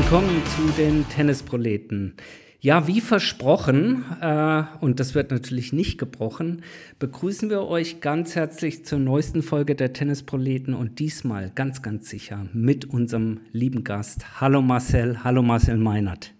[0.00, 2.14] Willkommen zu den Tennisproleten.
[2.60, 6.62] Ja, wie versprochen, äh, und das wird natürlich nicht gebrochen,
[7.00, 12.46] begrüßen wir euch ganz herzlich zur neuesten Folge der Tennisproleten und diesmal ganz, ganz sicher
[12.52, 14.40] mit unserem lieben Gast.
[14.40, 16.32] Hallo Marcel, hallo Marcel Meinert.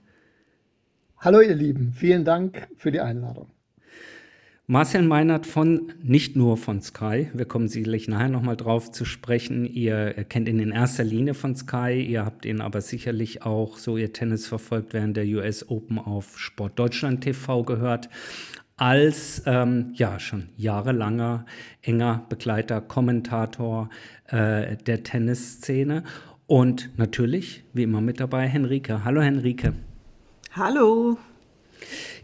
[1.18, 3.48] Hallo ihr Lieben, vielen Dank für die Einladung.
[4.70, 9.64] Marcel Meinert von, nicht nur von Sky, wir kommen sicherlich nachher nochmal drauf zu sprechen.
[9.64, 13.96] Ihr kennt ihn in erster Linie von Sky, ihr habt ihn aber sicherlich auch, so
[13.96, 18.10] ihr Tennis verfolgt, während der US Open auf Sport Deutschland TV gehört,
[18.76, 21.46] als ähm, ja schon jahrelanger
[21.80, 23.88] enger Begleiter, Kommentator
[24.26, 26.04] äh, der Tennisszene.
[26.46, 29.02] Und natürlich, wie immer mit dabei, Henrike.
[29.02, 29.72] Hallo Henrike.
[30.52, 31.16] Hallo.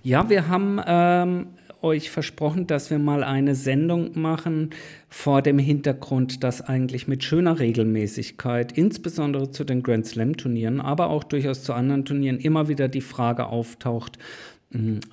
[0.02, 1.46] Ja, wir haben ähm,
[1.84, 4.70] euch versprochen, dass wir mal eine Sendung machen
[5.08, 11.10] vor dem Hintergrund, dass eigentlich mit schöner Regelmäßigkeit, insbesondere zu den Grand Slam Turnieren, aber
[11.10, 14.18] auch durchaus zu anderen Turnieren, immer wieder die Frage auftaucht,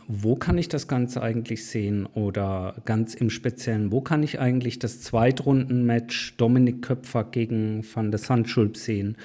[0.07, 2.07] wo kann ich das Ganze eigentlich sehen?
[2.07, 8.17] Oder ganz im Speziellen, wo kann ich eigentlich das Zweitrunden-Match Dominik Köpfer gegen Van der
[8.17, 9.17] Sandschulp sehen?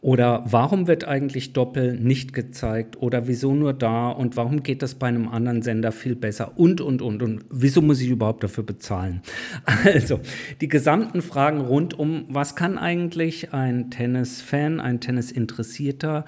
[0.00, 3.00] Oder warum wird eigentlich Doppel nicht gezeigt?
[3.00, 4.08] Oder wieso nur da?
[4.08, 6.58] Und warum geht das bei einem anderen Sender viel besser?
[6.58, 7.22] Und, und, und.
[7.22, 9.22] Und wieso muss ich überhaupt dafür bezahlen?
[9.84, 10.20] Also,
[10.60, 16.24] die gesamten Fragen rund um, was kann eigentlich ein Tennis-Fan, ein Tennis-Interessierter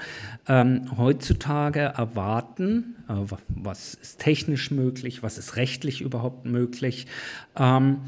[0.47, 2.97] ähm, heutzutage erwarten?
[3.09, 3.15] Äh,
[3.49, 7.07] was ist technisch möglich, was ist rechtlich überhaupt möglich.
[7.57, 7.99] Ähm,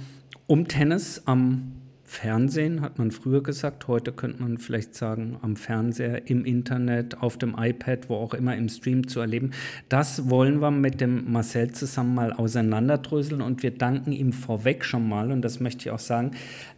[0.47, 1.73] um Tennis am
[2.09, 7.37] Fernsehen, hat man früher gesagt, heute könnte man vielleicht sagen, am Fernseher, im Internet, auf
[7.37, 9.51] dem iPad, wo auch immer im Stream zu erleben.
[9.91, 15.07] Das wollen wir mit dem Marcel zusammen mal auseinanderdröseln und wir danken ihm vorweg schon
[15.07, 16.31] mal, und das möchte ich auch sagen,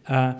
[0.05, 0.33] äh,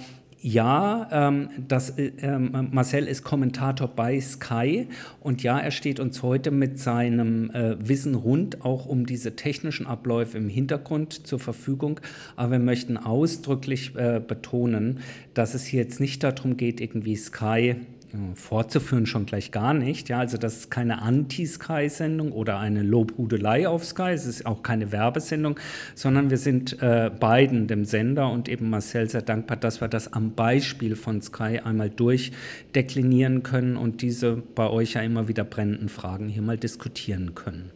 [0.44, 4.88] ja, ähm, das, äh, ähm, Marcel ist Kommentator bei Sky
[5.20, 9.86] und ja, er steht uns heute mit seinem äh, Wissen rund auch um diese technischen
[9.86, 12.00] Abläufe im Hintergrund zur Verfügung.
[12.36, 15.00] Aber wir möchten ausdrücklich äh, betonen,
[15.36, 17.76] dass es hier jetzt nicht darum geht, irgendwie Sky
[18.36, 20.10] fortzuführen schon gleich gar nicht.
[20.10, 24.12] Ja, also das ist keine Anti-Sky-Sendung oder eine Lobhudelei auf Sky.
[24.12, 25.60] Es ist auch keine Werbesendung,
[25.96, 30.14] sondern wir sind äh, beiden, dem Sender und eben Marcel, sehr dankbar, dass wir das
[30.14, 35.90] am Beispiel von Sky einmal durchdeklinieren können und diese bei euch ja immer wieder brennenden
[35.90, 37.72] Fragen hier mal diskutieren können.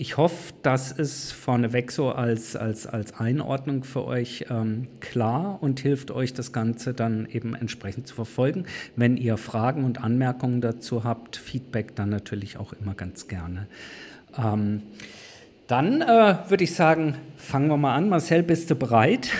[0.00, 5.80] Ich hoffe, das ist vorneweg so als, als, als Einordnung für euch ähm, klar und
[5.80, 8.66] hilft euch, das Ganze dann eben entsprechend zu verfolgen.
[8.94, 13.66] Wenn ihr Fragen und Anmerkungen dazu habt, Feedback dann natürlich auch immer ganz gerne.
[14.40, 14.82] Ähm,
[15.66, 18.08] dann äh, würde ich sagen, fangen wir mal an.
[18.08, 19.30] Marcel, bist du bereit?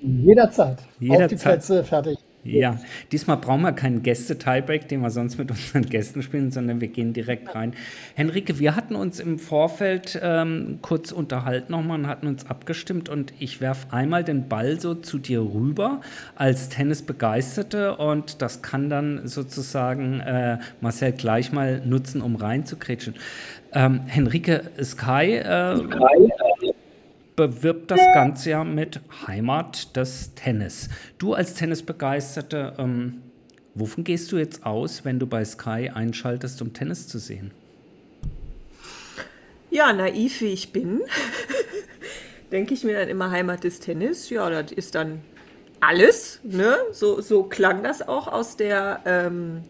[0.00, 0.78] Jederzeit.
[1.00, 1.24] Jederzeit.
[1.24, 2.18] Auf die Plätze, fertig.
[2.42, 2.80] Ja,
[3.12, 7.12] diesmal brauchen wir keinen Gäste-Tiebreak, den wir sonst mit unseren Gästen spielen, sondern wir gehen
[7.12, 7.74] direkt rein.
[8.14, 13.34] Henrike, wir hatten uns im Vorfeld ähm, kurz unterhalten nochmal und hatten uns abgestimmt und
[13.38, 16.00] ich werfe einmal den Ball so zu dir rüber
[16.34, 23.16] als Tennisbegeisterte und das kann dann sozusagen äh, Marcel gleich mal nutzen, um reinzukretschen.
[23.72, 26.69] Ähm, Henrike Sky, äh, Sky
[27.40, 30.90] bewirbt das Ganze ja mit Heimat des Tennis.
[31.16, 33.22] Du als Tennisbegeisterte, ähm,
[33.74, 37.50] wovon gehst du jetzt aus, wenn du bei Sky einschaltest, um Tennis zu sehen?
[39.70, 41.00] Ja, naiv wie ich bin,
[42.52, 44.28] denke ich mir dann immer Heimat des Tennis.
[44.28, 45.22] Ja, das ist dann
[45.80, 46.40] alles.
[46.42, 46.76] Ne?
[46.92, 49.62] So, so klang das auch aus der ähm,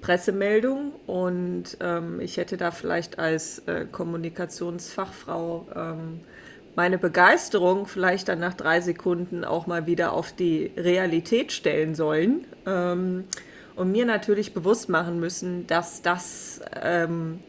[0.00, 0.92] Pressemeldung.
[1.08, 6.20] Und ähm, ich hätte da vielleicht als äh, Kommunikationsfachfrau ähm,
[6.76, 12.46] meine Begeisterung vielleicht dann nach drei Sekunden auch mal wieder auf die Realität stellen sollen
[12.66, 13.24] ähm,
[13.76, 17.40] und mir natürlich bewusst machen müssen, dass das ähm,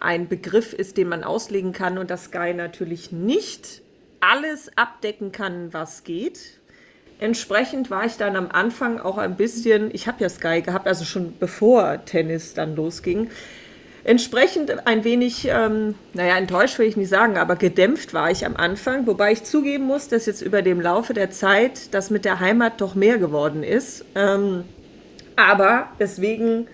[0.00, 3.82] ein Begriff ist, den man auslegen kann und dass Sky natürlich nicht
[4.20, 6.60] alles abdecken kann, was geht.
[7.20, 11.04] Entsprechend war ich dann am Anfang auch ein bisschen, ich habe ja Sky gehabt, also
[11.04, 13.30] schon bevor Tennis dann losging,
[14.04, 18.56] Entsprechend ein wenig, ähm, naja, enttäuscht will ich nicht sagen, aber gedämpft war ich am
[18.56, 22.40] Anfang, wobei ich zugeben muss, dass jetzt über dem Laufe der Zeit das mit der
[22.40, 24.04] Heimat doch mehr geworden ist.
[24.16, 24.64] Ähm,
[25.36, 26.66] aber deswegen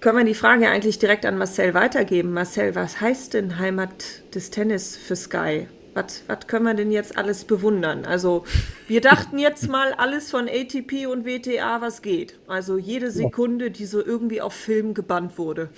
[0.00, 2.32] können wir die Frage eigentlich direkt an Marcel weitergeben.
[2.32, 3.92] Marcel, was heißt denn Heimat
[4.34, 5.68] des Tennis für Sky?
[5.94, 8.04] Was, was können wir denn jetzt alles bewundern?
[8.04, 8.44] Also,
[8.88, 12.38] wir dachten jetzt mal alles von ATP und WTA, was geht.
[12.48, 15.68] Also jede Sekunde, die so irgendwie auf Film gebannt wurde.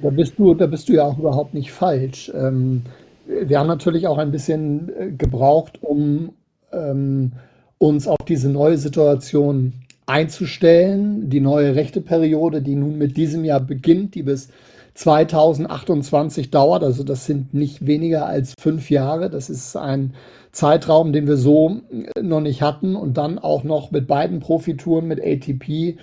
[0.00, 2.30] Da bist du, da bist du ja auch überhaupt nicht falsch.
[2.34, 2.82] Ähm,
[3.26, 6.30] wir haben natürlich auch ein bisschen äh, gebraucht, um
[6.72, 7.32] ähm,
[7.78, 9.72] uns auf diese neue Situation
[10.06, 11.30] einzustellen.
[11.30, 14.48] Die neue Rechteperiode, die nun mit diesem Jahr beginnt, die bis
[14.94, 16.82] 2028 dauert.
[16.82, 19.30] Also das sind nicht weniger als fünf Jahre.
[19.30, 20.14] Das ist ein
[20.52, 21.80] Zeitraum, den wir so
[22.20, 22.94] noch nicht hatten.
[22.94, 25.96] Und dann auch noch mit beiden Profitouren, mit ATP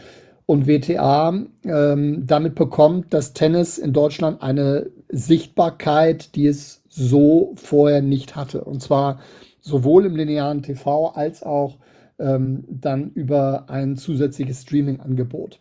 [0.50, 8.02] und WTA, ähm, damit bekommt das Tennis in Deutschland eine Sichtbarkeit, die es so vorher
[8.02, 8.64] nicht hatte.
[8.64, 9.20] Und zwar
[9.62, 11.78] sowohl im linearen TV als auch
[12.18, 15.60] ähm, dann über ein zusätzliches Streaming-Angebot.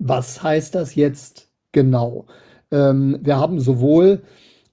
[0.00, 2.26] Was heißt das jetzt genau?
[2.72, 4.22] Ähm, wir haben sowohl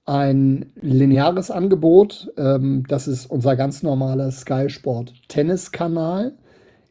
[0.06, 6.36] ein lineares Angebot, ähm, das ist unser ganz normaler Sky Sport Tennis-Kanal,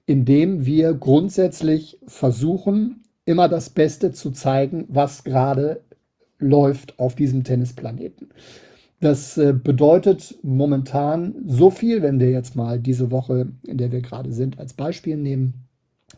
[0.05, 5.81] in dem wir grundsätzlich versuchen, immer das Beste zu zeigen, was gerade
[6.37, 8.29] läuft auf diesem Tennisplaneten.
[8.99, 14.01] Das äh, bedeutet momentan so viel, wenn wir jetzt mal diese Woche, in der wir
[14.01, 15.65] gerade sind, als Beispiel nehmen,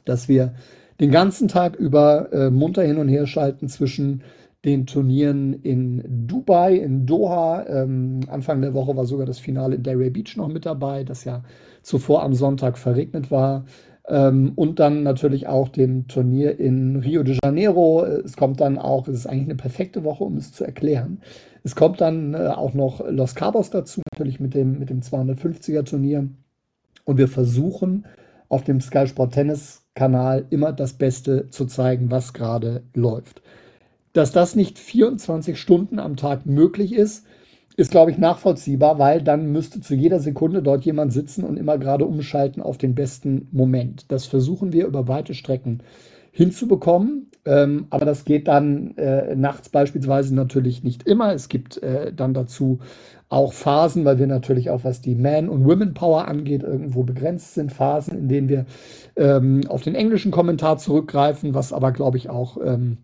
[0.06, 0.54] dass wir
[1.00, 4.24] den ganzen Tag über äh, munter hin und her schalten zwischen
[4.68, 7.66] den Turnieren in Dubai, in Doha.
[7.68, 11.24] Ähm, Anfang der Woche war sogar das Finale in Delray Beach noch mit dabei, das
[11.24, 11.44] ja
[11.84, 13.64] zuvor am Sonntag verregnet war.
[14.10, 18.04] Ähm, und dann natürlich auch dem Turnier in Rio de Janeiro.
[18.04, 21.22] Es kommt dann auch, es ist eigentlich eine perfekte Woche, um es zu erklären.
[21.64, 25.86] Es kommt dann äh, auch noch Los Cabos dazu, natürlich mit dem, mit dem 250er
[25.86, 26.28] Turnier.
[27.06, 28.06] Und wir versuchen
[28.50, 33.42] auf dem Sky Sport Tennis Kanal immer das Beste zu zeigen, was gerade läuft.
[34.18, 37.28] Dass das nicht 24 Stunden am Tag möglich ist,
[37.76, 41.78] ist, glaube ich, nachvollziehbar, weil dann müsste zu jeder Sekunde dort jemand sitzen und immer
[41.78, 44.06] gerade umschalten auf den besten Moment.
[44.12, 45.84] Das versuchen wir über weite Strecken
[46.32, 47.30] hinzubekommen.
[47.46, 51.32] Ähm, aber das geht dann äh, nachts beispielsweise natürlich nicht immer.
[51.36, 52.80] Es gibt äh, dann dazu
[53.30, 57.72] auch Phasen, weil wir natürlich auch, was die Man- und Women-Power angeht, irgendwo begrenzt sind.
[57.72, 58.66] Phasen, in denen wir
[59.16, 62.98] ähm, auf den englischen Kommentar zurückgreifen, was aber, glaube ich, auch ähm,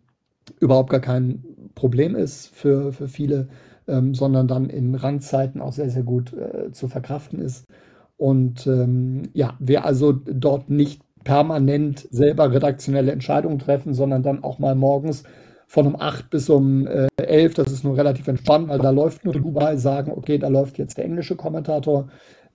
[0.60, 1.44] überhaupt gar kein
[1.75, 3.48] Problem ist für, für viele,
[3.88, 7.66] ähm, sondern dann in Randzeiten auch sehr, sehr gut äh, zu verkraften ist.
[8.18, 14.60] Und ähm, ja, wir also dort nicht permanent selber redaktionelle Entscheidungen treffen, sondern dann auch
[14.60, 15.24] mal morgens
[15.68, 19.25] von um 8 bis um äh, 11, das ist nur relativ entspannt, weil da läuft
[19.25, 22.10] nur Dubai, sagen, okay, da läuft jetzt der englische Kommentator,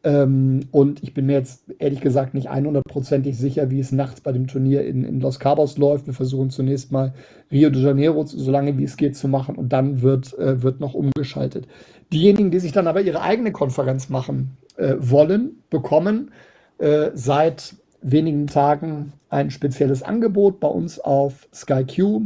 [0.08, 4.32] ähm, und ich bin mir jetzt ehrlich gesagt nicht 100%ig sicher, wie es nachts bei
[4.32, 6.06] dem Turnier in, in Los Cabos läuft.
[6.06, 7.12] Wir versuchen zunächst mal
[7.52, 10.80] Rio de Janeiro so lange wie es geht zu machen und dann wird, äh, wird
[10.80, 11.68] noch umgeschaltet.
[12.10, 16.30] Diejenigen, die sich dann aber ihre eigene Konferenz machen äh, wollen, bekommen
[16.78, 22.22] äh, seit wenigen Tagen ein spezielles Angebot bei uns auf SkyQ,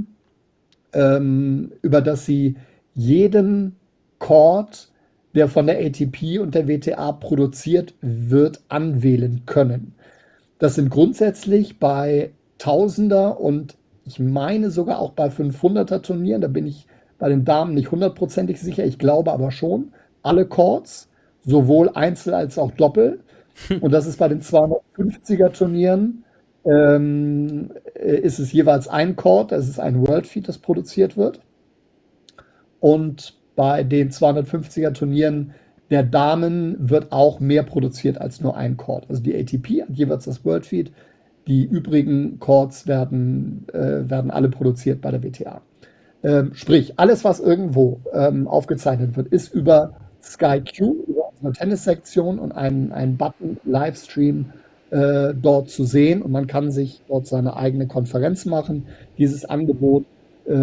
[0.92, 2.54] ähm, über das sie
[2.94, 3.74] jeden
[4.20, 4.91] Chord
[5.34, 9.94] der von der ATP und der WTA produziert wird, anwählen können.
[10.58, 16.66] Das sind grundsätzlich bei Tausender und ich meine sogar auch bei 500er Turnieren, da bin
[16.66, 16.86] ich
[17.18, 19.92] bei den Damen nicht hundertprozentig sicher, ich glaube aber schon,
[20.22, 21.08] alle Chords,
[21.44, 23.20] sowohl Einzel als auch Doppel.
[23.80, 26.24] Und das ist bei den 250er Turnieren,
[26.64, 31.40] ähm, ist es jeweils ein Chord, das ist ein World Feed, das produziert wird.
[32.80, 35.52] Und bei den 250er Turnieren
[35.90, 39.04] der Damen wird auch mehr produziert als nur ein Chord.
[39.10, 40.90] Also die ATP hat jeweils das World Feed.
[41.46, 45.60] Die übrigen Chords werden, äh, werden alle produziert bei der WTA.
[46.22, 52.52] Ähm, sprich, alles, was irgendwo ähm, aufgezeichnet wird, ist über SkyQ, über unsere Tennissektion und
[52.52, 54.46] einen, einen Button Livestream
[54.90, 56.22] äh, dort zu sehen.
[56.22, 58.86] Und man kann sich dort seine eigene Konferenz machen.
[59.18, 60.06] Dieses Angebot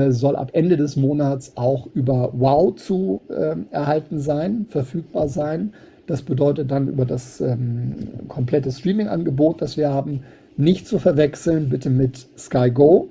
[0.09, 5.73] soll ab Ende des Monats auch über Wow zu äh, erhalten sein, verfügbar sein.
[6.05, 7.95] Das bedeutet dann über das ähm,
[8.27, 10.23] komplette Streaming-Angebot, das wir haben,
[10.57, 13.07] nicht zu verwechseln, bitte mit Sky Go,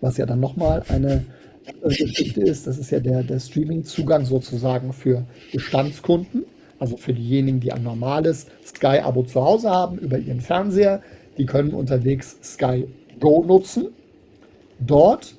[0.00, 1.24] was ja dann nochmal eine
[1.82, 2.66] Geschichte ist.
[2.66, 6.44] Das ist ja der, der Streaming-Zugang sozusagen für Bestandskunden,
[6.78, 11.00] also für diejenigen, die ein normales Sky-Abo zu Hause haben über ihren Fernseher.
[11.38, 12.86] Die können unterwegs Sky
[13.20, 13.88] Go nutzen.
[14.80, 15.37] Dort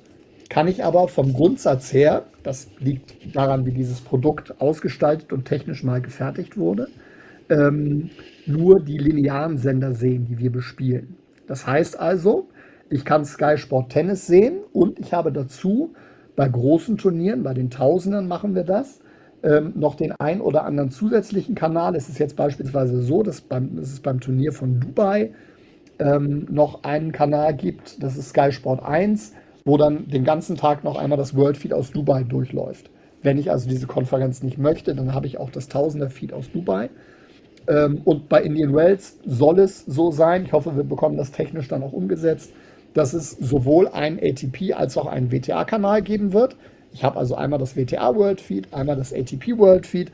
[0.50, 5.84] kann ich aber vom Grundsatz her, das liegt daran, wie dieses Produkt ausgestaltet und technisch
[5.84, 6.88] mal gefertigt wurde,
[7.48, 8.10] ähm,
[8.46, 11.16] nur die linearen Sender sehen, die wir bespielen.
[11.46, 12.48] Das heißt also,
[12.90, 15.94] ich kann Sky Sport Tennis sehen und ich habe dazu
[16.34, 19.00] bei großen Turnieren, bei den Tausendern machen wir das,
[19.44, 21.94] ähm, noch den ein oder anderen zusätzlichen Kanal.
[21.94, 25.30] Es ist jetzt beispielsweise so, dass, beim, dass es beim Turnier von Dubai
[26.00, 30.84] ähm, noch einen Kanal gibt, das ist Sky Sport 1 wo dann den ganzen Tag
[30.84, 32.90] noch einmal das World Feed aus Dubai durchläuft.
[33.22, 36.50] Wenn ich also diese Konferenz nicht möchte, dann habe ich auch das Tausender Feed aus
[36.50, 36.90] Dubai.
[37.68, 41.68] Ähm, und bei Indian Wells soll es so sein, ich hoffe, wir bekommen das technisch
[41.68, 42.52] dann auch umgesetzt,
[42.94, 46.56] dass es sowohl einen ATP als auch einen WTA-Kanal geben wird.
[46.92, 50.10] Ich habe also einmal das WTA World Feed, einmal das ATP World Feed.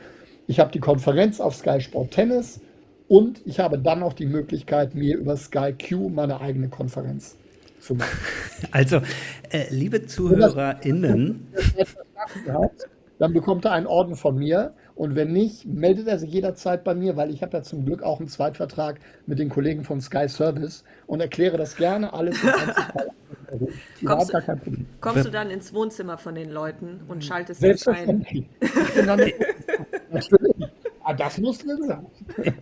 [0.47, 2.61] Ich habe die Konferenz auf Sky Sport Tennis
[3.09, 7.37] und ich habe dann noch die Möglichkeit, mir über Sky Q meine eigene Konferenz
[7.87, 8.19] zu machen.
[8.73, 9.00] Also,
[9.50, 11.47] äh, liebe ZuhörerInnen.
[13.19, 14.75] Dann bekommt er einen Orden von mir.
[14.95, 18.02] Und wenn nicht, meldet er sich jederzeit bei mir, weil ich habe ja zum Glück
[18.02, 22.37] auch einen Zweitvertrag mit den Kollegen von Sky Service und erkläre das gerne alles.
[24.05, 24.87] kommst, gar kein Problem.
[25.00, 28.26] kommst du dann ins Wohnzimmer von den Leuten und schaltest das ein?
[29.05, 29.35] Natürlich.
[31.08, 32.04] Ah, das muss drin sein.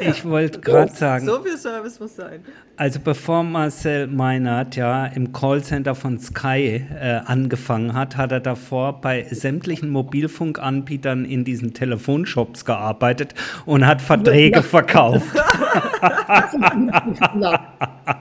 [0.00, 1.24] Ich wollte gerade sagen.
[1.24, 2.44] So viel Service muss sein.
[2.76, 9.00] Also bevor Marcel Meinert ja im Callcenter von Sky äh, angefangen hat, hat er davor
[9.00, 13.32] bei sämtlichen Mobilfunkanbietern in diesen Telefonshops gearbeitet
[13.64, 15.24] und hat Verträge verkauft.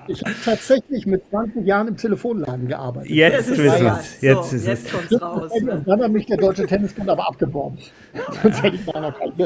[0.08, 3.12] ich habe tatsächlich mit 20 Jahren im Telefonladen gearbeitet.
[3.12, 4.22] Jetzt ist es.
[4.22, 5.22] Jetzt, so, ist jetzt es.
[5.22, 5.52] raus.
[5.86, 7.78] Dann hat mich der Deutsche Tennisbund aber abgeworben.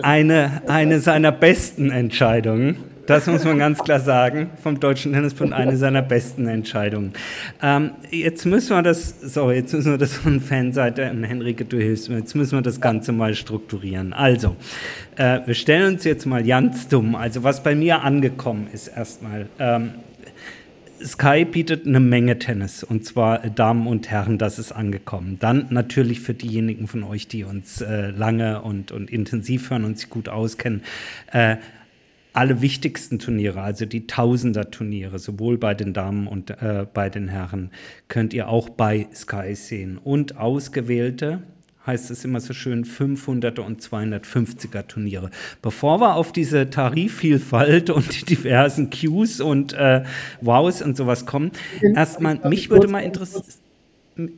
[0.01, 2.77] Eine, eine seiner besten Entscheidungen.
[3.07, 4.49] Das muss man ganz klar sagen.
[4.61, 7.13] Vom Deutschen Tennisbund eine seiner besten Entscheidungen.
[7.63, 11.77] Ähm, jetzt müssen wir das, so, jetzt müssen wir das von Fanseite, und Henrike, du
[11.77, 14.11] hilfst mir, jetzt müssen wir das Ganze mal strukturieren.
[14.11, 14.57] Also,
[15.15, 17.15] äh, wir stellen uns jetzt mal ganz dumm.
[17.15, 19.47] Also, was bei mir angekommen ist erstmal.
[19.57, 19.91] Ähm,
[21.03, 25.37] Sky bietet eine Menge Tennis und zwar Damen und Herren, das ist angekommen.
[25.39, 29.97] Dann natürlich für diejenigen von euch, die uns äh, lange und, und intensiv hören und
[29.97, 30.81] sich gut auskennen,
[31.31, 31.57] äh,
[32.33, 37.71] alle wichtigsten Turniere, also die Tausender-Turniere, sowohl bei den Damen und äh, bei den Herren,
[38.09, 39.97] könnt ihr auch bei Sky sehen.
[39.97, 41.41] Und ausgewählte,
[41.87, 45.31] heißt es immer so schön, 500er und 250er Turniere.
[45.61, 50.03] Bevor wir auf diese Tarifvielfalt und die diversen Cues und äh,
[50.41, 51.51] Wows und sowas kommen,
[51.81, 53.43] erstmal, mich würde mal interessieren,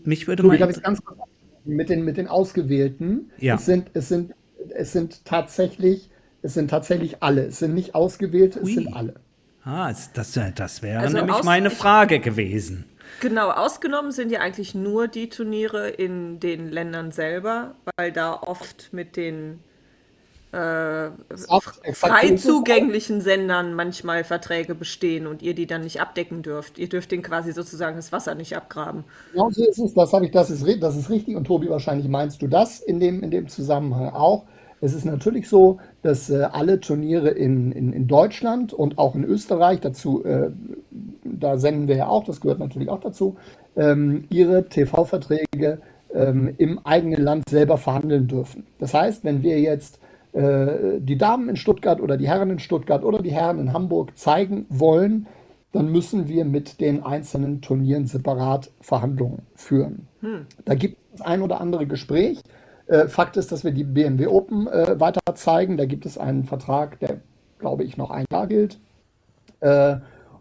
[0.06, 1.20] mich würde mal ganz kurz
[1.66, 3.56] mit den, mit den Ausgewählten, ja.
[3.56, 4.34] es, sind, es, sind,
[4.76, 6.10] es sind tatsächlich
[6.42, 7.46] es sind tatsächlich alle.
[7.46, 8.70] Es sind nicht ausgewählte, Ui.
[8.70, 9.16] es sind alle.
[9.64, 12.86] Ah, das, das wäre also nämlich meine Frage gewesen.
[13.20, 18.94] Genau, ausgenommen sind ja eigentlich nur die Turniere in den Ländern selber, weil da oft
[18.94, 19.60] mit den
[20.52, 21.12] äh,
[21.94, 26.80] frei zugänglichen Sendern manchmal Verträge bestehen und ihr die dann nicht abdecken dürft.
[26.80, 29.04] Ihr dürft den quasi sozusagen das Wasser nicht abgraben.
[29.32, 32.08] Genau so ist es, das habe ich, das ist, das ist richtig und Tobi, wahrscheinlich
[32.08, 34.46] meinst du das in dem, in dem Zusammenhang auch.
[34.82, 39.24] Es ist natürlich so, dass äh, alle Turniere in, in, in, Deutschland und auch in
[39.24, 40.52] Österreich, dazu, äh,
[41.24, 43.36] da senden wir ja auch, das gehört natürlich auch dazu,
[43.76, 45.80] ähm, ihre TV-Verträge
[46.14, 48.66] ähm, im eigenen Land selber verhandeln dürfen.
[48.80, 50.00] Das heißt, wenn wir jetzt
[50.34, 54.18] äh, die Damen in Stuttgart oder die Herren in Stuttgart oder die Herren in Hamburg
[54.18, 55.28] zeigen wollen,
[55.72, 60.08] dann müssen wir mit den einzelnen Turnieren separat Verhandlungen führen.
[60.22, 60.48] Hm.
[60.66, 62.42] Da gibt es ein oder andere Gespräch.
[62.90, 65.78] Äh, Fakt ist, dass wir die BMW Open äh, weiter zeigen.
[65.78, 67.22] Da gibt es einen Vertrag, der,
[67.60, 68.80] glaube ich, noch ein Jahr gilt.
[69.60, 69.98] Äh,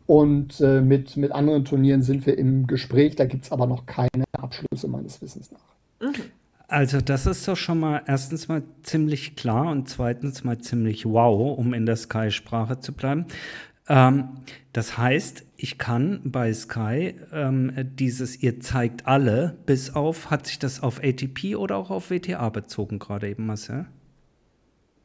[0.07, 3.17] und äh, mit, mit anderen Turnieren sind wir im Gespräch.
[3.17, 6.09] Da gibt es aber noch keine Abschlüsse meines Wissens nach.
[6.09, 6.15] Mhm.
[6.71, 11.57] Also das ist doch schon mal erstens mal ziemlich klar und zweitens mal ziemlich wow,
[11.59, 13.25] um in der Sky-Sprache zu bleiben.
[13.89, 14.29] Ähm,
[14.73, 20.59] das heißt, ich kann bei Sky ähm, dieses ihr zeigt alle bis auf, hat sich
[20.59, 23.87] das auf ATP oder auch auf WTA bezogen gerade eben, Marcel?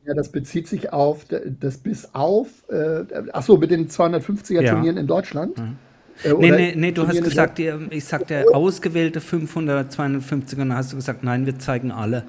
[0.06, 4.74] Ja, das bezieht sich auf das bis auf, äh, achso, mit den 250er ja.
[4.74, 5.58] Turnieren in Deutschland.
[5.58, 5.78] Mhm.
[6.24, 10.92] Äh, nee, nee, nee, du hast gesagt, die, ich sagte ausgewählte 500, 250er, dann hast
[10.92, 12.26] du gesagt, nein, wir zeigen alle.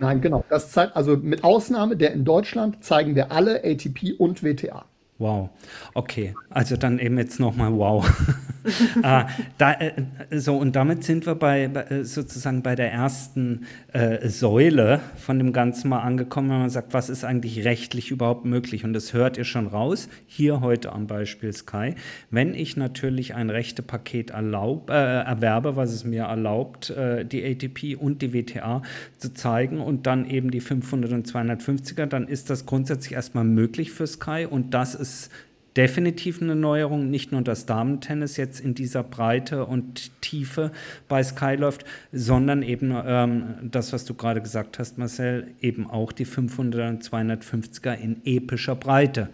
[0.00, 0.44] Nein, genau.
[0.48, 4.86] Das zeigt, also mit Ausnahme der in Deutschland zeigen wir alle ATP und WTA.
[5.18, 5.50] Wow,
[5.94, 8.04] okay, also dann eben jetzt nochmal wow.
[9.02, 9.28] ah,
[9.58, 9.92] da, äh,
[10.30, 15.38] so, und damit sind wir bei, bei äh, sozusagen bei der ersten äh, Säule von
[15.38, 18.84] dem Ganzen mal angekommen, wenn man sagt, was ist eigentlich rechtlich überhaupt möglich?
[18.84, 21.94] Und das hört ihr schon raus, hier heute am Beispiel Sky.
[22.30, 27.96] Wenn ich natürlich ein Rechtepaket erlaub, äh, erwerbe, was es mir erlaubt, äh, die ATP
[27.96, 28.82] und die WTA
[29.18, 33.92] zu zeigen und dann eben die 500 und 250er, dann ist das grundsätzlich erstmal möglich
[33.92, 35.30] für Sky und das ist ist
[35.76, 40.70] definitiv eine Neuerung, nicht nur das Damentennis jetzt in dieser Breite und Tiefe
[41.08, 46.12] bei Sky läuft, sondern eben ähm, das, was du gerade gesagt hast, Marcel, eben auch
[46.12, 49.30] die 500er und 250er in epischer Breite.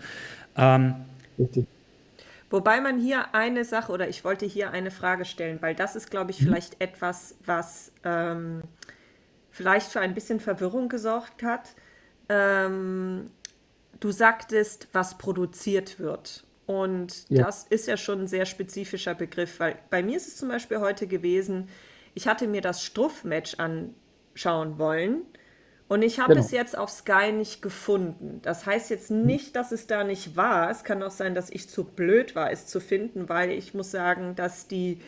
[0.56, 0.94] Ähm,
[2.50, 6.10] Wobei man hier eine Sache oder ich wollte hier eine Frage stellen, weil das ist,
[6.10, 6.46] glaube ich, mhm.
[6.46, 8.62] vielleicht etwas, was ähm,
[9.50, 11.74] vielleicht für ein bisschen Verwirrung gesorgt hat.
[12.28, 13.30] Ähm,
[14.00, 16.44] du sagtest, was produziert wird.
[16.66, 17.44] Und Ja.
[17.44, 20.80] das ist ja schon ein sehr spezifischer Begriff, weil bei mir ist es zum Beispiel
[20.80, 21.68] heute gewesen,
[22.14, 25.22] ich hatte mir das Struff-Match anschauen wollen
[25.88, 26.44] und ich habe Genau.
[26.44, 28.38] es jetzt auf Sky nicht gefunden.
[28.42, 30.70] Das heißt jetzt nicht, dass es da nicht war.
[30.70, 33.90] Es kann auch sein, dass ich zu blöd war, es zu finden, weil ich muss
[33.90, 35.00] sagen, dass die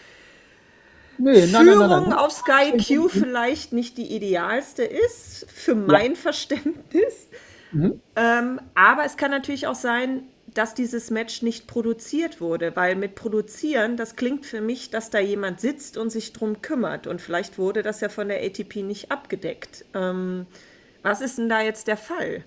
[1.19, 2.13] Nee, nein, nein, nein, Führung nein.
[2.15, 7.29] auf Sky Q vielleicht nicht die idealste ist, für mein Verständnis.
[7.73, 8.01] Mhm.
[8.17, 10.23] Ähm, aber es kann natürlich auch sein,
[10.55, 15.19] dass dieses Match nicht produziert wurde, weil mit produzieren, das klingt für mich, dass da
[15.19, 17.07] jemand sitzt und sich drum kümmert.
[17.07, 19.85] Und vielleicht wurde das ja von der ATP nicht abgedeckt.
[19.95, 20.47] Ähm,
[21.03, 22.45] was ist denn da jetzt der Fall?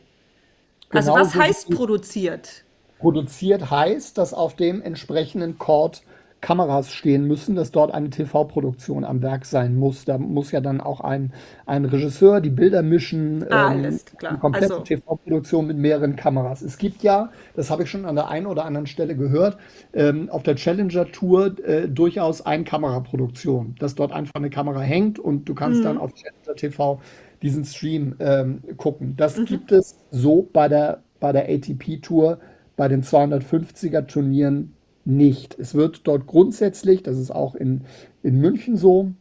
[0.90, 2.64] Also Genau was so heißt produziert?
[3.00, 6.04] Produziert heißt, dass auf dem entsprechenden Court
[6.46, 10.06] Kameras stehen müssen, dass dort eine TV-Produktion am Werk sein muss.
[10.06, 11.34] Da muss ja dann auch ein,
[11.66, 14.34] ein Regisseur die Bilder mischen, Ah, ähm, alles klar.
[14.34, 16.62] eine komplette Also- TV-Produktion mit mehreren Kameras.
[16.62, 19.58] Es gibt ja, das habe ich schon an der einen oder anderen Stelle gehört,
[19.92, 25.50] ähm, auf der Challenger Tour äh, durchaus Ein-Kamera-Produktion, dass dort einfach eine Kamera hängt und
[25.50, 27.02] du kannst dann auf Challenger TV
[27.42, 29.16] diesen Stream ähm, gucken.
[29.18, 32.38] Das gibt es so bei der, bei der ATP-Tour,
[32.78, 34.75] bei den 250er Turnieren
[35.06, 35.58] nicht.
[35.60, 37.82] Es wird dort grundsätzlich, das ist auch in,
[38.24, 39.12] in München so,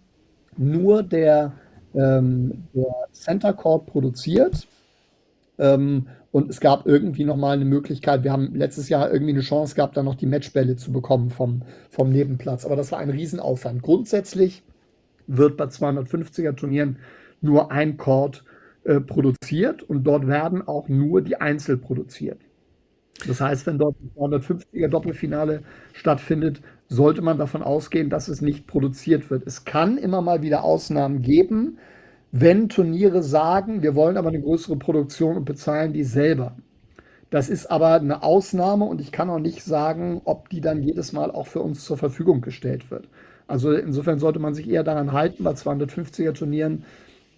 [0.57, 1.53] nur der,
[1.95, 4.67] ähm, der Center Court produziert.
[5.59, 9.77] Ähm, und es gab irgendwie nochmal eine Möglichkeit, wir haben letztes Jahr irgendwie eine Chance
[9.77, 12.65] gehabt, da noch die Matchbälle zu bekommen vom, vom Nebenplatz.
[12.65, 13.83] Aber das war ein Riesenaufwand.
[13.83, 14.65] Grundsätzlich
[15.29, 16.99] wird bei 250er Turnieren
[17.41, 18.45] nur ein Court
[18.85, 22.41] äh, produziert und dort werden auch nur die Einzel produziert.
[23.27, 28.67] Das heißt, wenn dort ein 250er Doppelfinale stattfindet, sollte man davon ausgehen, dass es nicht
[28.67, 29.47] produziert wird.
[29.47, 31.79] Es kann immer mal wieder Ausnahmen geben,
[32.33, 36.57] wenn Turniere sagen, wir wollen aber eine größere Produktion und bezahlen die selber.
[37.31, 41.13] Das ist aber eine Ausnahme und ich kann auch nicht sagen, ob die dann jedes
[41.13, 43.09] Mal auch für uns zur Verfügung gestellt wird.
[43.47, 46.85] Also insofern sollte man sich eher daran halten, bei 250er Turnieren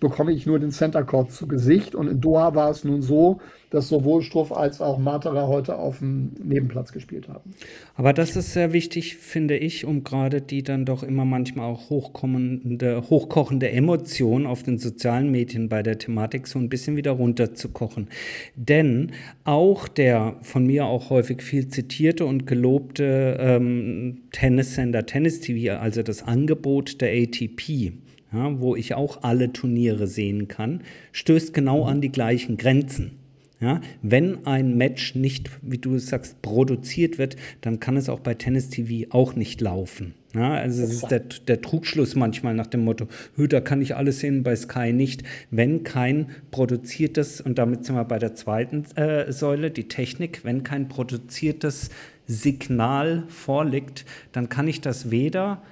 [0.00, 1.94] bekomme ich nur den Center Court zu Gesicht.
[1.94, 5.98] Und in Doha war es nun so, dass sowohl Struff als auch Matera heute auf
[5.98, 7.54] dem Nebenplatz gespielt haben.
[7.94, 11.90] Aber das ist sehr wichtig, finde ich, um gerade die dann doch immer manchmal auch
[11.90, 18.08] hochkommende, hochkochende Emotion auf den sozialen Medien bei der Thematik so ein bisschen wieder runterzukochen.
[18.54, 19.12] Denn
[19.44, 26.02] auch der von mir auch häufig viel zitierte und gelobte ähm, Tennissender Tennis TV, also
[26.02, 27.92] das Angebot der ATP,
[28.32, 33.12] ja, wo ich auch alle Turniere sehen kann, stößt genau an die gleichen Grenzen.
[33.58, 38.20] Ja, wenn ein Match nicht, wie du es sagst, produziert wird, dann kann es auch
[38.20, 40.12] bei Tennis TV auch nicht laufen.
[40.34, 43.96] Ja, also es ist der, der Trugschluss manchmal nach dem Motto, "Hö, da kann ich
[43.96, 45.22] alles sehen, bei Sky nicht.
[45.50, 50.62] Wenn kein produziertes, und damit sind wir bei der zweiten äh, Säule, die Technik, wenn
[50.62, 51.88] kein produziertes
[52.26, 55.62] Signal vorliegt, dann kann ich das weder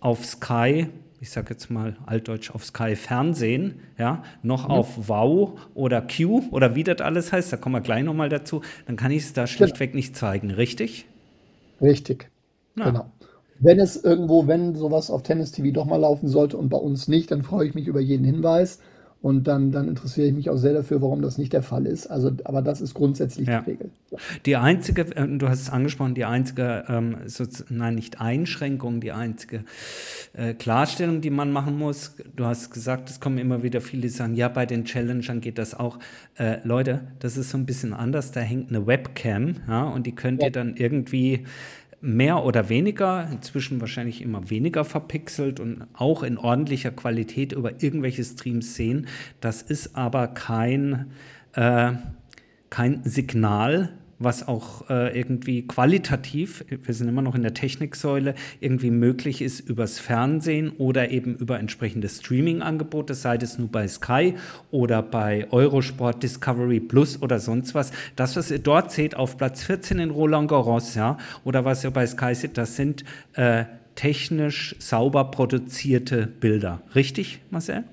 [0.00, 0.86] auf Sky
[1.24, 6.74] ich sage jetzt mal altdeutsch auf Sky Fernsehen, ja, noch auf Wow oder Q oder
[6.74, 9.46] wie das alles heißt, da kommen wir gleich nochmal dazu, dann kann ich es da
[9.46, 11.06] schlichtweg nicht zeigen, richtig?
[11.80, 12.30] Richtig.
[12.76, 12.90] Ja.
[12.90, 13.06] Genau.
[13.58, 17.08] Wenn es irgendwo, wenn sowas auf Tennis TV doch mal laufen sollte und bei uns
[17.08, 18.80] nicht, dann freue ich mich über jeden Hinweis
[19.24, 22.08] und dann, dann interessiere ich mich auch sehr dafür, warum das nicht der Fall ist.
[22.08, 23.62] Also, aber das ist grundsätzlich Ja.
[23.62, 23.90] die Regel.
[24.44, 27.16] Die einzige, äh, du hast es angesprochen, die einzige, ähm,
[27.70, 29.64] nein, nicht Einschränkung, die einzige
[30.34, 32.16] äh, Klarstellung, die man machen muss.
[32.36, 35.56] Du hast gesagt, es kommen immer wieder viele, die sagen, ja, bei den Challengern geht
[35.56, 35.98] das auch.
[36.36, 38.30] Äh, Leute, das ist so ein bisschen anders.
[38.30, 40.48] Da hängt eine Webcam, ja, und die könnt Ja.
[40.48, 41.44] ihr dann irgendwie
[42.04, 48.22] mehr oder weniger, inzwischen wahrscheinlich immer weniger verpixelt und auch in ordentlicher Qualität über irgendwelche
[48.22, 49.06] Streams sehen.
[49.40, 51.12] Das ist aber kein,
[51.54, 51.92] äh,
[52.68, 58.90] kein Signal, was auch äh, irgendwie qualitativ, wir sind immer noch in der Techniksäule, irgendwie
[58.90, 64.34] möglich ist übers Fernsehen oder eben über entsprechende Streaming-Angebote, sei es nur bei Sky
[64.70, 67.92] oder bei Eurosport, Discovery Plus oder sonst was.
[68.16, 71.90] Das, was ihr dort seht auf Platz 14 in Roland Garros, ja, oder was ihr
[71.90, 76.82] bei Sky seht, das sind äh, technisch sauber produzierte Bilder.
[76.94, 77.84] Richtig, Marcel?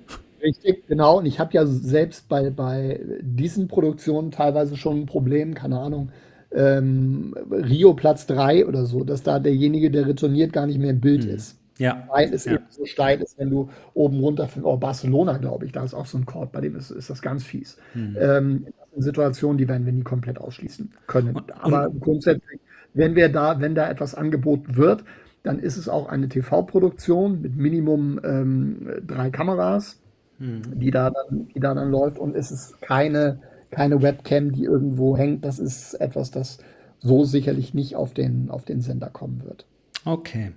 [0.43, 1.19] Richtig, genau.
[1.19, 6.09] Und ich habe ja selbst bei, bei diesen Produktionen teilweise schon ein Problem, keine Ahnung,
[6.51, 10.99] ähm, Rio Platz 3 oder so, dass da derjenige, der retourniert, gar nicht mehr im
[10.99, 11.57] Bild ist.
[11.77, 12.07] Ja.
[12.11, 12.53] Weil es Ja.
[12.53, 16.05] eben so steil ist, wenn du oben runter, oh, Barcelona, glaube ich, da ist auch
[16.05, 17.77] so ein Court, bei dem ist, ist das ganz fies.
[17.93, 18.17] Mhm.
[18.19, 21.35] Ähm, das sind Situationen, die werden wir nie komplett ausschließen können.
[21.35, 22.59] Und- Aber grundsätzlich,
[22.93, 25.03] wenn wir da, wenn da etwas angeboten wird,
[25.43, 30.00] dann ist es auch eine TV-Produktion mit Minimum ähm, drei Kameras,
[30.41, 30.79] Mhm.
[30.79, 35.15] die da dann, die da dann läuft und es ist keine, keine Webcam, die irgendwo
[35.15, 35.45] hängt.
[35.45, 36.57] Das ist etwas, das
[36.99, 39.65] so sicherlich nicht auf den, auf den Sender kommen wird.
[40.03, 40.51] Okay.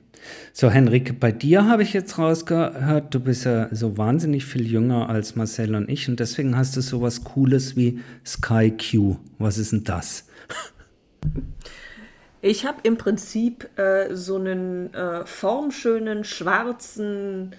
[0.54, 5.10] So, Henrik, bei dir habe ich jetzt rausgehört, du bist ja so wahnsinnig viel jünger
[5.10, 9.16] als Marcel und ich und deswegen hast du sowas Cooles wie Sky Q.
[9.38, 10.26] Was ist denn das?
[12.46, 17.54] Ich habe im Prinzip äh, so einen äh, formschönen schwarzen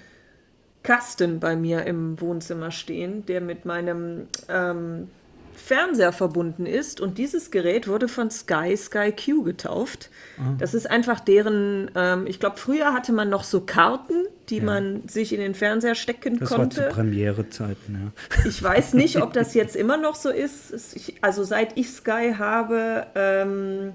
[0.86, 5.10] Kasten bei mir im Wohnzimmer stehen, der mit meinem ähm,
[5.56, 7.02] Fernseher verbunden ist.
[7.02, 10.10] Und dieses Gerät wurde von Sky Sky Q getauft.
[10.38, 10.54] Ah.
[10.60, 14.64] Das ist einfach deren, ähm, ich glaube, früher hatte man noch so Karten, die ja.
[14.64, 16.76] man sich in den Fernseher stecken das konnte.
[16.76, 18.48] Das war zu Premierezeiten, ja.
[18.48, 20.74] Ich weiß nicht, ob das jetzt immer noch so ist.
[21.22, 23.94] Also seit ich Sky habe, ähm,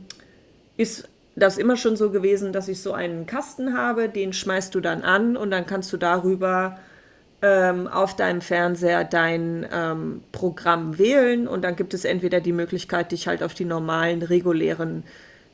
[0.77, 1.09] ist
[1.41, 5.03] das immer schon so gewesen, dass ich so einen Kasten habe, den schmeißt du dann
[5.03, 6.79] an und dann kannst du darüber
[7.43, 13.13] ähm, auf deinem Fernseher dein ähm, Programm wählen und dann gibt es entweder die Möglichkeit,
[13.13, 15.05] dich halt auf die normalen, regulären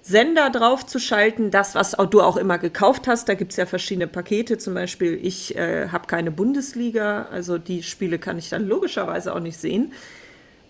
[0.03, 3.29] Sender draufzuschalten, das, was du auch immer gekauft hast.
[3.29, 4.57] Da gibt es ja verschiedene Pakete.
[4.57, 9.41] Zum Beispiel, ich äh, habe keine Bundesliga, also die Spiele kann ich dann logischerweise auch
[9.41, 9.93] nicht sehen.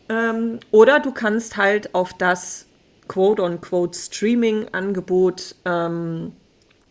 [0.09, 2.67] Ähm, oder du kannst halt auf das
[3.09, 6.33] quote-on-quote Streaming-Angebot ähm,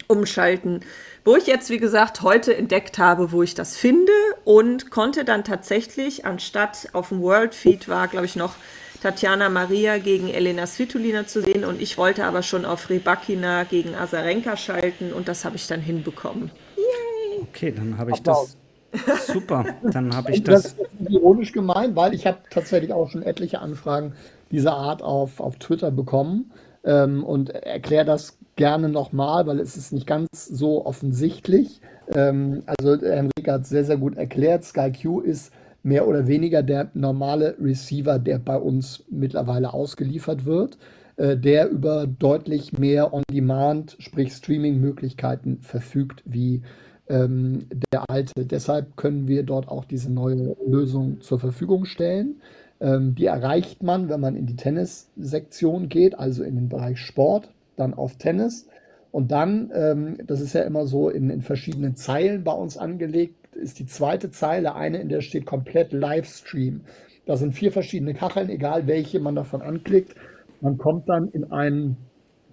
[0.07, 0.81] umschalten,
[1.23, 4.11] wo ich jetzt, wie gesagt, heute entdeckt habe, wo ich das finde
[4.43, 8.55] und konnte dann tatsächlich, anstatt auf dem World Feed war, glaube ich, noch
[9.01, 13.95] Tatjana Maria gegen Elena Svitolina zu sehen und ich wollte aber schon auf Rybakina gegen
[13.95, 16.51] Azarenka schalten und das habe ich dann hinbekommen.
[16.75, 17.41] Yay!
[17.41, 18.57] Okay, dann habe ich Applaus.
[18.91, 19.27] das.
[19.27, 20.63] Super, dann habe ich das.
[20.63, 24.13] Das ist ironisch gemeint, weil ich habe tatsächlich auch schon etliche Anfragen
[24.51, 26.51] dieser Art auf, auf Twitter bekommen
[26.83, 31.81] ähm, und erkläre das gerne nochmal, weil es ist nicht ganz so offensichtlich.
[32.13, 34.63] Ähm, also Henrike hat es sehr, sehr gut erklärt.
[34.63, 35.51] SkyQ ist
[35.83, 40.77] mehr oder weniger der normale Receiver, der bei uns mittlerweile ausgeliefert wird,
[41.17, 46.63] äh, der über deutlich mehr On-Demand, sprich Streaming-Möglichkeiten verfügt wie
[47.07, 48.45] ähm, der alte.
[48.45, 52.41] Deshalb können wir dort auch diese neue Lösung zur Verfügung stellen.
[52.79, 57.49] Ähm, die erreicht man, wenn man in die Tennissektion geht, also in den Bereich Sport,
[57.75, 58.67] dann auf Tennis.
[59.11, 63.35] Und dann, ähm, das ist ja immer so in, in verschiedenen Zeilen bei uns angelegt,
[63.55, 66.81] ist die zweite Zeile eine, in der steht komplett Livestream.
[67.25, 70.15] Da sind vier verschiedene Kacheln, egal welche man davon anklickt.
[70.61, 71.97] Man kommt dann in ein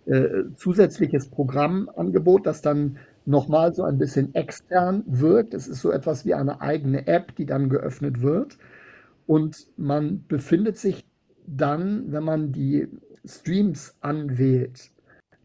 [0.07, 5.55] äh, zusätzliches Programmangebot, das dann nochmal so ein bisschen extern wirkt.
[5.55, 8.59] Es ist so etwas wie eine eigene App, die dann geöffnet wird.
[9.33, 11.07] Und man befindet sich
[11.47, 12.87] dann, wenn man die
[13.25, 14.91] Streams anwählt,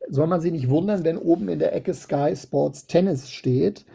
[0.10, 3.86] soll man sich nicht wundern, wenn oben in der Ecke Sky Sports Tennis steht,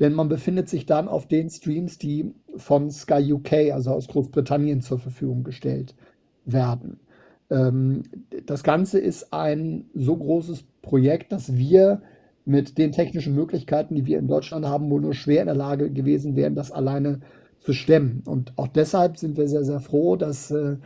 [0.00, 4.80] denn man befindet sich dann auf den Streams, die von Sky UK, also aus Großbritannien,
[4.80, 5.94] zur Verfügung gestellt
[6.46, 7.00] werden.
[7.50, 8.04] Ähm,
[8.46, 12.00] das Ganze ist ein so großes Projekt, dass wir
[12.46, 15.90] mit den technischen Möglichkeiten, die wir in Deutschland haben, wohl nur schwer in der Lage
[15.90, 17.20] gewesen wären, das alleine
[17.64, 18.22] zu stemmen.
[18.26, 20.76] Und auch deshalb sind wir sehr, sehr froh, dass äh,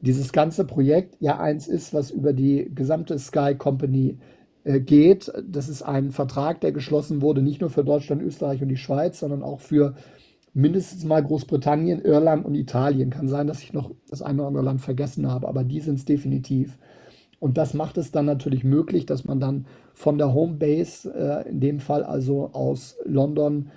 [0.00, 4.18] dieses ganze Projekt ja eins ist, was über die gesamte Sky Company
[4.64, 5.32] äh, geht.
[5.48, 9.20] Das ist ein Vertrag, der geschlossen wurde, nicht nur für Deutschland, Österreich und die Schweiz,
[9.20, 9.94] sondern auch für
[10.54, 13.10] mindestens mal Großbritannien, Irland und Italien.
[13.10, 15.96] Kann sein, dass ich noch das eine oder andere Land vergessen habe, aber die sind
[15.96, 16.78] es definitiv.
[17.38, 21.60] Und das macht es dann natürlich möglich, dass man dann von der Homebase, äh, in
[21.60, 23.70] dem Fall also aus London,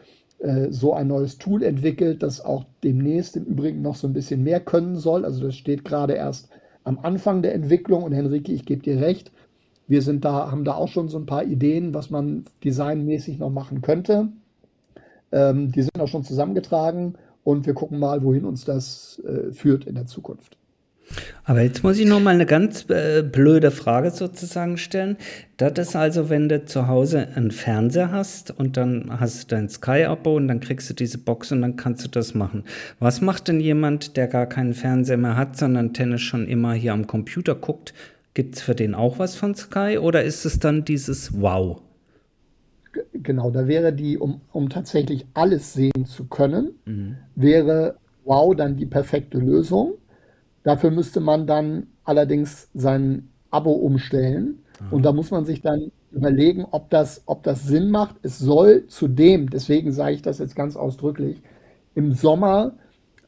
[0.46, 4.44] äh, so ein neues Tool entwickelt, das auch demnächst im Übrigen noch so ein bisschen
[4.44, 5.26] mehr können soll.
[5.26, 6.50] Also das steht gerade erst
[6.84, 9.32] am Anfang der Entwicklung und Henrike, ich gebe dir recht,
[9.88, 13.50] wir sind da, haben da auch schon so ein paar Ideen, was man designmäßig noch
[13.50, 14.30] machen könnte.
[15.32, 19.86] Ähm, die sind auch schon zusammengetragen und wir gucken mal, wohin uns das äh, führt
[19.86, 20.58] in der Zukunft.
[21.44, 25.18] Aber jetzt muss ich noch mal eine ganz äh, blöde Frage sozusagen stellen.
[25.58, 29.70] Das ist also, wenn du zu Hause einen Fernseher hast und dann hast du dein
[29.70, 32.64] Sky-Abo und dann kriegst du diese Box und dann kannst du das machen.
[33.00, 36.94] Was macht denn jemand, der gar keinen Fernseher mehr hat, sondern Tennis schon immer hier
[36.94, 37.94] am Computer guckt?
[38.34, 41.82] Gibt es für den auch was von Sky oder ist es dann dieses Wow?
[43.14, 47.18] Genau, da wäre die, um, um tatsächlich alles sehen zu können, mhm.
[47.36, 49.94] wäre Wow dann die perfekte Lösung.
[50.66, 54.64] Dafür müsste man dann allerdings sein Abo umstellen.
[54.82, 54.94] Mhm.
[54.94, 58.16] Und da muss man sich dann überlegen, ob das, ob das Sinn macht.
[58.24, 61.42] Es soll zudem, deswegen sage ich das jetzt ganz ausdrücklich,
[61.94, 62.74] im Sommer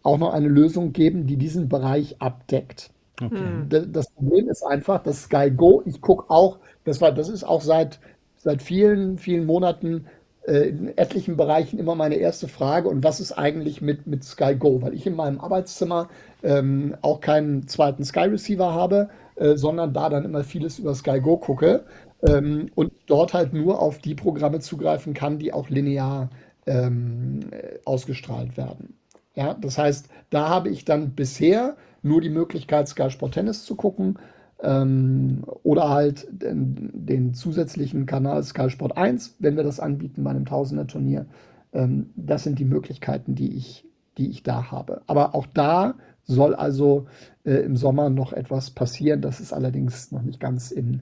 [0.01, 2.89] auch noch eine Lösung geben, die diesen Bereich abdeckt.
[3.21, 3.37] Okay.
[3.37, 3.91] Hm.
[3.91, 7.61] Das Problem ist einfach, dass Sky Go, ich gucke auch, das war, das ist auch
[7.61, 7.99] seit,
[8.37, 10.05] seit vielen, vielen Monaten
[10.47, 14.55] äh, in etlichen Bereichen immer meine erste Frage, und was ist eigentlich mit, mit Sky
[14.55, 14.81] Go?
[14.81, 16.09] Weil ich in meinem Arbeitszimmer
[16.47, 21.19] ähm, auch keinen zweiten Sky Receiver habe, äh, sondern da dann immer vieles über Sky
[21.19, 21.83] Go gucke
[22.25, 26.29] ähm, und dort halt nur auf die Programme zugreifen kann, die auch linear
[26.65, 28.95] ähm, äh, ausgestrahlt werden.
[29.35, 33.75] Ja, das heißt, da habe ich dann bisher nur die Möglichkeit, Sky Sport Tennis zu
[33.75, 34.17] gucken
[34.63, 40.29] ähm, oder halt den, den, zusätzlichen Kanal Sky Sport 1, wenn wir das anbieten bei
[40.29, 41.25] einem Tausender-Turnier.
[41.73, 43.85] Ähm, das sind die Möglichkeiten, die ich,
[44.17, 45.01] die ich da habe.
[45.07, 45.95] Aber auch da
[46.27, 47.07] soll also
[47.45, 49.21] äh, im Sommer noch etwas passieren.
[49.21, 51.01] Das ist allerdings noch nicht ganz in,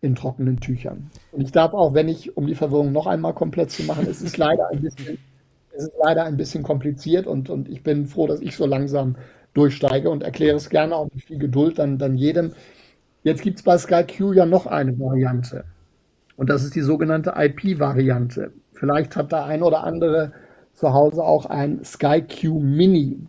[0.00, 1.10] in trockenen Tüchern.
[1.32, 4.22] Und ich darf auch, wenn ich, um die Verwirrung noch einmal komplett zu machen, es
[4.22, 5.18] ist leider ein bisschen,
[5.76, 9.16] es ist leider ein bisschen kompliziert und, und ich bin froh, dass ich so langsam
[9.54, 12.52] durchsteige und erkläre es gerne auch mit viel Geduld dann, dann jedem.
[13.22, 15.64] Jetzt gibt es bei SkyQ ja noch eine Variante.
[16.36, 18.52] Und das ist die sogenannte IP-Variante.
[18.72, 20.32] Vielleicht hat der ein oder andere
[20.74, 23.26] zu Hause auch ein SkyQ Mini.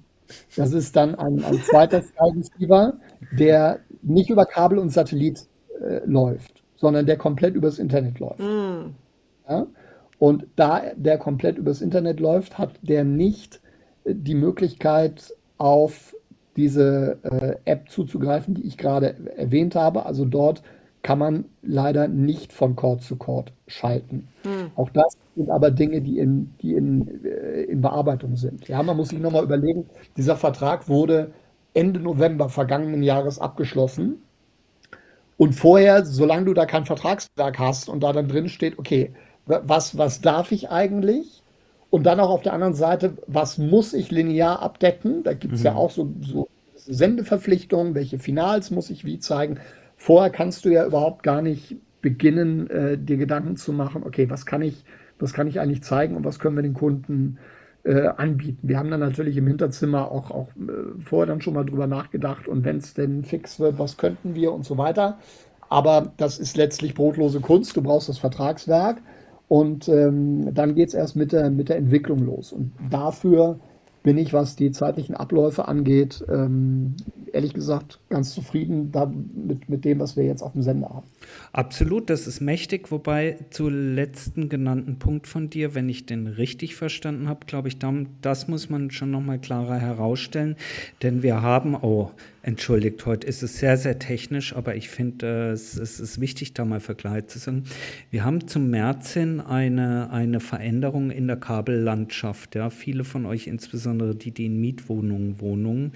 [0.55, 2.93] Das ist dann ein, ein zweiter Sky Receiver,
[3.37, 5.47] der nicht über Kabel und Satellit
[5.81, 8.39] äh, läuft sondern der komplett übers Internet läuft.
[8.39, 8.93] Mm.
[9.49, 9.67] Ja?
[10.19, 13.59] Und da der komplett übers Internet läuft, hat der nicht
[14.03, 16.13] äh, die Möglichkeit, auf
[16.57, 20.05] diese äh, App zuzugreifen, die ich gerade erwähnt habe.
[20.05, 20.63] Also dort
[21.05, 24.27] kann man leider nicht von Cord zu Cord schalten.
[24.41, 24.71] Hm.
[24.75, 28.67] Auch das sind aber Dinge, die in, die in, äh, in Bearbeitung sind.
[28.67, 29.85] Ja, man muss sich nochmal überlegen,
[30.17, 31.31] dieser Vertrag wurde
[31.75, 34.23] Ende November vergangenen Jahres abgeschlossen.
[35.37, 39.11] Und vorher, solange du da kein Vertragswerk hast und da dann drin steht, okay,
[39.45, 41.43] was, was darf ich eigentlich?
[41.91, 45.21] Und dann auch auf der anderen Seite, was muss ich linear abdecken?
[45.21, 45.65] Da gibt es mhm.
[45.67, 49.59] ja auch so, so Sendeverpflichtungen, welche Finals muss ich wie zeigen.
[50.05, 54.45] Vorher kannst du ja überhaupt gar nicht beginnen, äh, dir Gedanken zu machen, okay, was
[54.45, 54.85] kann ich,
[55.17, 57.39] was kann ich eigentlich zeigen und was können wir den Kunden
[57.83, 58.59] äh, anbieten.
[58.67, 62.47] Wir haben dann natürlich im Hinterzimmer auch, auch äh, vorher dann schon mal drüber nachgedacht
[62.47, 65.17] und wenn es denn fix wird, was könnten wir und so weiter.
[65.69, 67.75] Aber das ist letztlich brotlose Kunst.
[67.75, 69.01] Du brauchst das Vertragswerk
[69.47, 72.53] und ähm, dann geht es erst mit der, mit der Entwicklung los.
[72.53, 73.59] Und dafür
[74.05, 76.93] bin ich, was die zeitlichen Abläufe angeht, ähm,
[77.33, 79.11] ehrlich gesagt ganz zufrieden da
[79.67, 81.07] mit, dem, was wir jetzt auf dem Sender haben.
[81.53, 86.75] Absolut, das ist mächtig, wobei zu letzten genannten Punkt von dir, wenn ich den richtig
[86.75, 87.79] verstanden habe, glaube ich,
[88.21, 90.55] das muss man schon nochmal klarer herausstellen,
[91.01, 92.11] denn wir haben, oh,
[92.45, 96.53] entschuldigt, heute ist es sehr, sehr technisch, aber ich finde, äh, es, es, ist wichtig,
[96.53, 97.63] da mal Vergleich zu sagen.
[98.11, 102.53] Wir haben zum März hin eine, eine Veränderung in der Kabellandschaft.
[102.53, 102.69] Ja.
[102.69, 105.93] Viele von euch, insbesondere die, die in Mietwohnungen wohnen,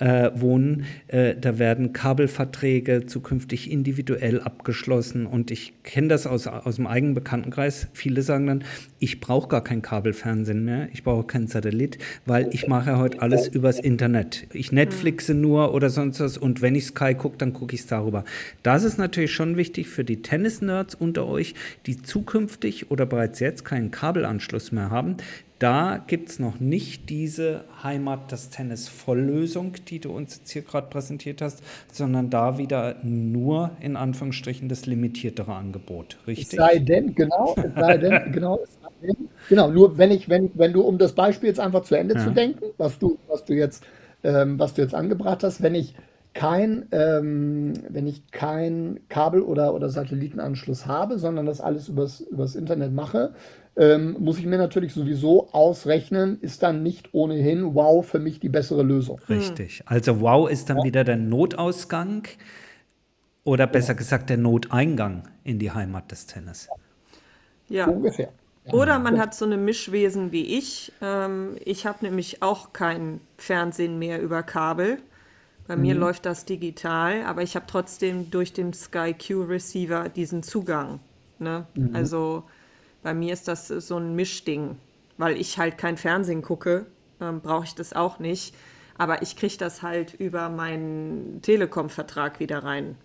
[0.00, 5.26] äh, wohnen, äh, da werden Kabelverträge zukünftig individuell abgeschlossen.
[5.26, 7.88] Und ich kenne das aus, aus dem eigenen Bekanntenkreis.
[7.92, 8.64] Viele sagen dann,
[8.98, 13.48] ich brauche gar kein Kabelfernsehen mehr, ich brauche keinen Satellit, weil ich mache heute alles
[13.48, 14.46] übers Internet.
[14.52, 17.86] Ich Netflixe nur oder sonst was und wenn ich Sky gucke, dann gucke ich es
[17.86, 18.24] darüber.
[18.62, 21.54] Das ist natürlich schon wichtig für die Tennis-Nerds unter euch,
[21.86, 25.16] die zukünftig oder bereits jetzt keinen Kabelanschluss mehr haben.
[25.60, 30.62] Da gibt es noch nicht diese Heimat des Tennis Volllösung, die du uns jetzt hier
[30.62, 36.58] gerade präsentiert hast, sondern da wieder nur in Anführungsstrichen das limitiertere Angebot, richtig?
[36.58, 40.30] Es sei denn, genau, es sei denn, genau, es sei denn, genau, nur wenn ich,
[40.30, 42.24] wenn, wenn du, um das Beispiel jetzt einfach zu Ende ja.
[42.24, 43.84] zu denken, was du, was du jetzt,
[44.24, 45.94] ähm, was du jetzt angebracht hast, wenn ich
[46.32, 52.54] kein, ähm, wenn ich kein Kabel- oder, oder Satellitenanschluss habe, sondern das alles übers, übers
[52.54, 53.34] Internet mache,
[53.76, 58.48] ähm, muss ich mir natürlich sowieso ausrechnen, ist dann nicht ohnehin Wow für mich die
[58.48, 59.20] bessere Lösung.
[59.28, 59.82] Richtig.
[59.86, 60.84] Also Wow ist dann ja.
[60.84, 62.26] wieder der Notausgang
[63.44, 63.98] oder besser ja.
[63.98, 66.68] gesagt der Noteingang in die Heimat des Tennis.
[67.68, 67.86] Ja.
[67.86, 68.32] Ungefähr.
[68.72, 70.92] Oder man hat so eine Mischwesen wie ich.
[71.00, 74.98] Ähm, ich habe nämlich auch kein Fernsehen mehr über Kabel.
[75.66, 75.82] Bei mhm.
[75.82, 81.00] mir läuft das digital, aber ich habe trotzdem durch den Sky Q Receiver diesen Zugang.
[81.38, 81.66] Ne?
[81.74, 81.96] Mhm.
[81.96, 82.44] Also
[83.02, 84.76] bei mir ist das so ein Mischding,
[85.16, 86.86] weil ich halt kein Fernsehen gucke,
[87.20, 88.54] ähm, brauche ich das auch nicht.
[88.98, 92.96] Aber ich kriege das halt über meinen Telekom-Vertrag wieder rein.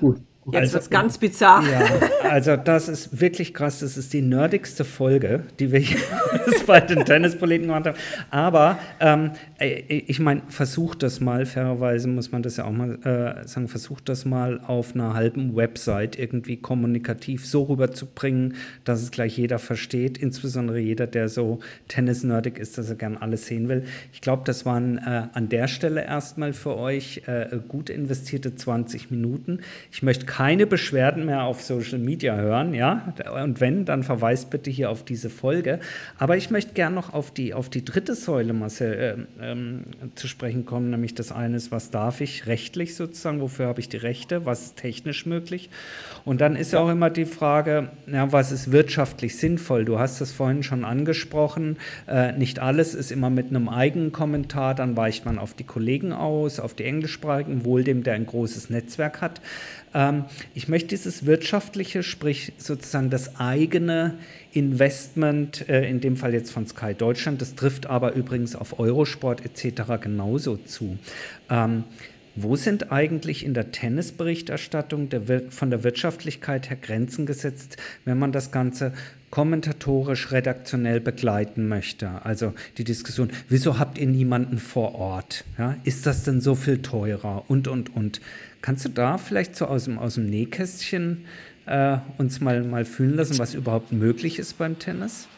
[0.00, 0.20] Gut.
[0.52, 1.62] Jetzt also, wird es ganz bizarr.
[1.68, 3.80] Ja, also das ist wirklich krass.
[3.80, 5.82] Das ist die nerdigste Folge, die wir
[6.66, 7.98] bei den Tennispoliten gemacht haben.
[8.30, 13.46] Aber ähm, ich meine, versucht das mal, fairerweise muss man das ja auch mal äh,
[13.46, 19.36] sagen, versucht das mal auf einer halben Website irgendwie kommunikativ so rüberzubringen, dass es gleich
[19.36, 20.18] jeder versteht.
[20.18, 21.58] Insbesondere jeder, der so
[21.88, 23.84] tennisnerdig ist, dass er gern alles sehen will.
[24.12, 29.10] Ich glaube, das waren äh, an der Stelle erstmal für euch äh, gut investierte 20
[29.10, 29.60] Minuten.
[29.90, 33.12] Ich möchte keine Beschwerden mehr auf Social Media hören, ja.
[33.42, 35.80] Und wenn, dann verweist bitte hier auf diese Folge.
[36.16, 40.28] Aber ich möchte gerne noch auf die, auf die dritte Säule, Marcel, äh, ähm, zu
[40.28, 43.96] sprechen kommen, nämlich das eine ist, was darf ich rechtlich sozusagen, wofür habe ich die
[43.96, 45.70] Rechte, was ist technisch möglich.
[46.24, 49.84] Und dann ist ja auch immer die Frage, ja, was ist wirtschaftlich sinnvoll?
[49.84, 54.76] Du hast es vorhin schon angesprochen, äh, nicht alles ist immer mit einem eigenen Kommentar,
[54.76, 58.70] dann weicht man auf die Kollegen aus, auf die englischsprachigen, wohl dem, der ein großes
[58.70, 59.40] Netzwerk hat.
[59.94, 60.24] Ähm,
[60.54, 64.18] ich möchte dieses wirtschaftliche, sprich sozusagen das eigene
[64.52, 69.44] Investment, äh, in dem Fall jetzt von Sky Deutschland, das trifft aber übrigens auf Eurosport
[69.44, 70.00] etc.
[70.00, 70.98] genauso zu.
[71.50, 71.84] Ähm,
[72.40, 78.30] wo sind eigentlich in der Tennisberichterstattung der, von der Wirtschaftlichkeit her Grenzen gesetzt, wenn man
[78.30, 78.92] das Ganze
[79.30, 82.24] kommentatorisch, redaktionell begleiten möchte?
[82.24, 85.44] Also die Diskussion, wieso habt ihr niemanden vor Ort?
[85.58, 87.44] Ja, ist das denn so viel teurer?
[87.48, 88.20] Und, und, und.
[88.60, 91.26] Kannst du da vielleicht so aus dem, aus dem Nähkästchen
[91.66, 95.28] äh, uns mal, mal fühlen lassen, was überhaupt möglich ist beim Tennis?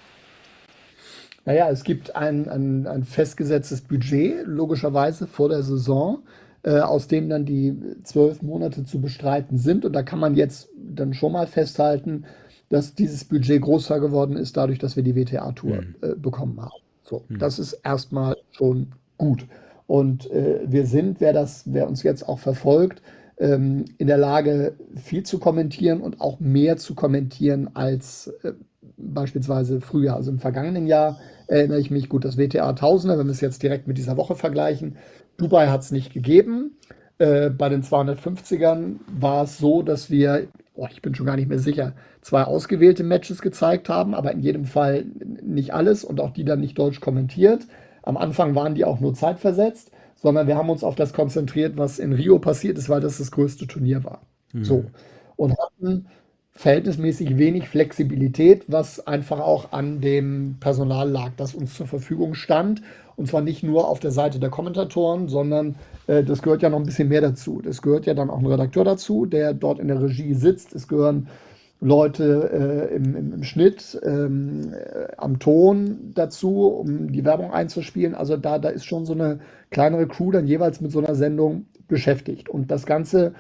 [1.45, 6.23] Naja, es gibt ein, ein, ein festgesetztes Budget, logischerweise vor der Saison,
[6.63, 9.85] äh, aus dem dann die zwölf Monate zu bestreiten sind.
[9.85, 12.25] Und da kann man jetzt dann schon mal festhalten,
[12.69, 15.95] dass dieses Budget größer geworden ist, dadurch, dass wir die WTA-Tour mhm.
[16.03, 16.81] äh, bekommen haben.
[17.05, 17.39] So, mhm.
[17.39, 19.47] das ist erstmal schon gut.
[19.91, 23.03] Und äh, wir sind, wer das, wer uns jetzt auch verfolgt,
[23.39, 28.53] ähm, in der Lage, viel zu kommentieren und auch mehr zu kommentieren als äh,
[28.97, 30.15] beispielsweise früher.
[30.15, 33.65] Also im vergangenen Jahr erinnere ich mich gut, das WTA Tausender, wenn wir es jetzt
[33.65, 34.95] direkt mit dieser Woche vergleichen,
[35.39, 36.77] Dubai hat es nicht gegeben.
[37.19, 41.49] Äh, bei den 250ern war es so, dass wir, oh, ich bin schon gar nicht
[41.49, 45.07] mehr sicher, zwei ausgewählte Matches gezeigt haben, aber in jedem Fall
[45.43, 47.67] nicht alles und auch die dann nicht deutsch kommentiert.
[48.11, 52.01] Am Anfang waren die auch nur zeitversetzt, sondern wir haben uns auf das konzentriert, was
[52.01, 54.23] in Rio passiert ist, weil das das größte Turnier war.
[54.53, 54.65] Mhm.
[54.65, 54.85] So.
[55.37, 56.07] Und hatten
[56.51, 62.83] verhältnismäßig wenig Flexibilität, was einfach auch an dem Personal lag, das uns zur Verfügung stand.
[63.15, 65.77] Und zwar nicht nur auf der Seite der Kommentatoren, sondern
[66.09, 67.63] äh, das gehört ja noch ein bisschen mehr dazu.
[67.65, 70.75] Es gehört ja dann auch ein Redakteur dazu, der dort in der Regie sitzt.
[70.75, 71.29] Es gehören
[71.81, 78.15] Leute äh, im, im, im, Schnitt, ähm, äh, am Ton dazu, um die Werbung einzuspielen.
[78.15, 79.41] Also da, da ist schon so eine
[79.71, 82.49] kleinere Crew dann jeweils mit so einer Sendung beschäftigt.
[82.49, 83.33] Und das Ganze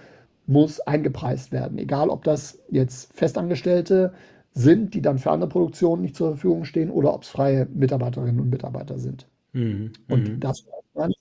[0.46, 1.78] muss eingepreist werden.
[1.78, 4.14] Egal, ob das jetzt Festangestellte
[4.52, 8.40] sind, die dann für andere Produktionen nicht zur Verfügung stehen, oder ob es freie Mitarbeiterinnen
[8.40, 9.26] und Mitarbeiter sind.
[9.52, 9.92] Mhm.
[10.08, 10.40] Und mhm.
[10.40, 11.12] das man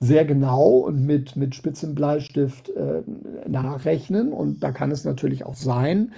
[0.00, 3.02] sehr genau und mit, mit spitzem Bleistift äh,
[3.48, 4.32] nachrechnen.
[4.32, 6.12] Und da kann es natürlich auch sein,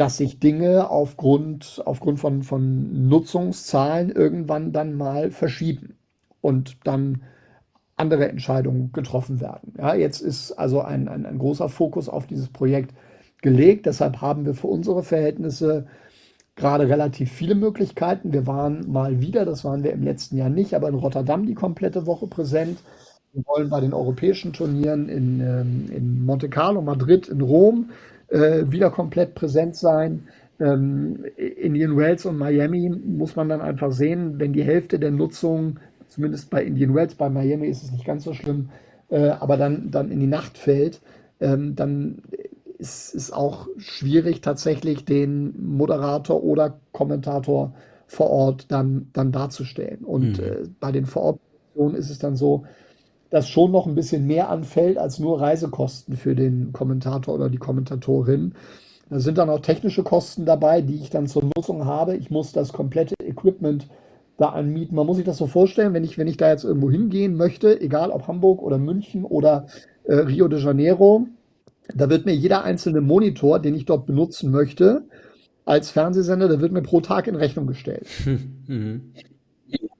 [0.00, 5.98] dass sich Dinge aufgrund, aufgrund von, von Nutzungszahlen irgendwann dann mal verschieben
[6.40, 7.20] und dann
[7.96, 9.74] andere Entscheidungen getroffen werden.
[9.76, 12.94] Ja, jetzt ist also ein, ein, ein großer Fokus auf dieses Projekt
[13.42, 13.84] gelegt.
[13.84, 15.86] Deshalb haben wir für unsere Verhältnisse
[16.56, 18.32] gerade relativ viele Möglichkeiten.
[18.32, 21.52] Wir waren mal wieder, das waren wir im letzten Jahr nicht, aber in Rotterdam die
[21.52, 22.78] komplette Woche präsent.
[23.34, 27.90] Wir wollen bei den europäischen Turnieren in, ähm, in Monte Carlo, Madrid, in Rom
[28.30, 30.28] wieder komplett präsent sein.
[30.60, 35.80] Ähm, Indian Wells und Miami muss man dann einfach sehen, wenn die Hälfte der Nutzung,
[36.06, 38.68] zumindest bei Indian Wells, bei Miami ist es nicht ganz so schlimm,
[39.08, 41.00] äh, aber dann, dann in die Nacht fällt,
[41.40, 42.22] ähm, dann
[42.78, 47.74] ist es auch schwierig, tatsächlich den Moderator oder Kommentator
[48.06, 50.04] vor Ort dann, dann darzustellen.
[50.04, 50.44] Und mhm.
[50.44, 52.64] äh, bei den Vorortproduktionen ist es dann so,
[53.30, 57.58] dass schon noch ein bisschen mehr anfällt als nur Reisekosten für den Kommentator oder die
[57.58, 58.54] Kommentatorin.
[59.08, 62.16] Da sind dann auch technische Kosten dabei, die ich dann zur Nutzung habe.
[62.16, 63.88] Ich muss das komplette Equipment
[64.36, 64.96] da anmieten.
[64.96, 67.80] Man muss sich das so vorstellen, wenn ich, wenn ich da jetzt irgendwo hingehen möchte,
[67.80, 69.66] egal ob Hamburg oder München oder
[70.04, 71.26] äh, Rio de Janeiro,
[71.94, 75.04] da wird mir jeder einzelne Monitor, den ich dort benutzen möchte,
[75.64, 78.06] als Fernsehsender, der wird mir pro Tag in Rechnung gestellt.
[78.66, 79.12] Mhm.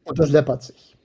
[0.05, 0.97] Und das läppert sich.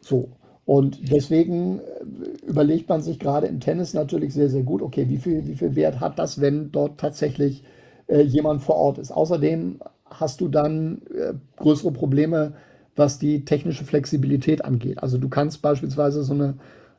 [0.00, 0.28] So.
[0.64, 5.18] Und deswegen äh, überlegt man sich gerade im Tennis natürlich sehr, sehr gut, okay, wie
[5.18, 7.64] viel, wie viel Wert hat das, wenn dort tatsächlich
[8.06, 9.10] äh, jemand vor Ort ist.
[9.10, 12.54] Außerdem hast du dann äh, größere Probleme,
[12.94, 15.02] was die technische Flexibilität angeht.
[15.02, 16.54] Also du kannst beispielsweise so eine,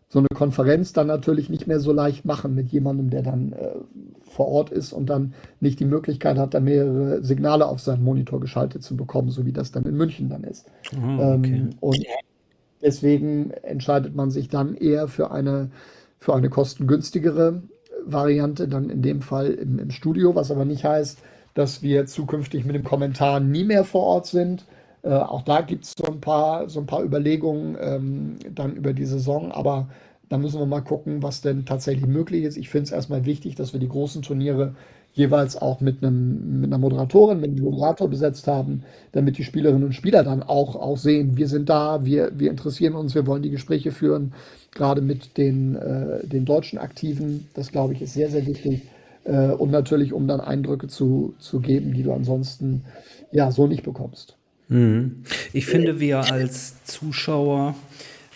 [0.09, 3.75] so eine Konferenz dann natürlich nicht mehr so leicht machen mit jemandem, der dann äh,
[4.23, 8.39] vor Ort ist und dann nicht die Möglichkeit hat, da mehrere Signale auf seinen Monitor
[8.39, 10.65] geschaltet zu bekommen, so wie das dann in München dann ist.
[10.93, 11.53] Oh, okay.
[11.53, 12.05] ähm, und
[12.83, 15.71] Deswegen entscheidet man sich dann eher für eine,
[16.19, 17.63] für eine kostengünstigere
[18.05, 21.19] Variante, dann in dem Fall im, im Studio, was aber nicht heißt,
[21.53, 24.65] dass wir zukünftig mit dem Kommentar nie mehr vor Ort sind.
[25.03, 28.93] Äh, auch da gibt es so ein paar, so ein paar Überlegungen ähm, dann über
[28.93, 29.87] die Saison, aber
[30.29, 32.57] dann müssen wir mal gucken, was denn tatsächlich möglich ist.
[32.57, 34.75] Ich finde es erstmal wichtig, dass wir die großen Turniere
[35.13, 39.83] jeweils auch mit, einem, mit einer Moderatorin, mit einem Moderator besetzt haben, damit die Spielerinnen
[39.83, 43.43] und Spieler dann auch, auch sehen, wir sind da, wir, wir interessieren uns, wir wollen
[43.43, 44.33] die Gespräche führen,
[44.73, 47.47] gerade mit den, äh, den deutschen Aktiven.
[47.53, 48.81] Das, glaube ich, ist sehr, sehr wichtig.
[49.23, 52.83] Äh, und natürlich, um dann Eindrücke zu, zu geben, die du ansonsten
[53.31, 54.35] ja so nicht bekommst.
[54.69, 55.23] Mhm.
[55.53, 57.75] Ich finde, wir als Zuschauer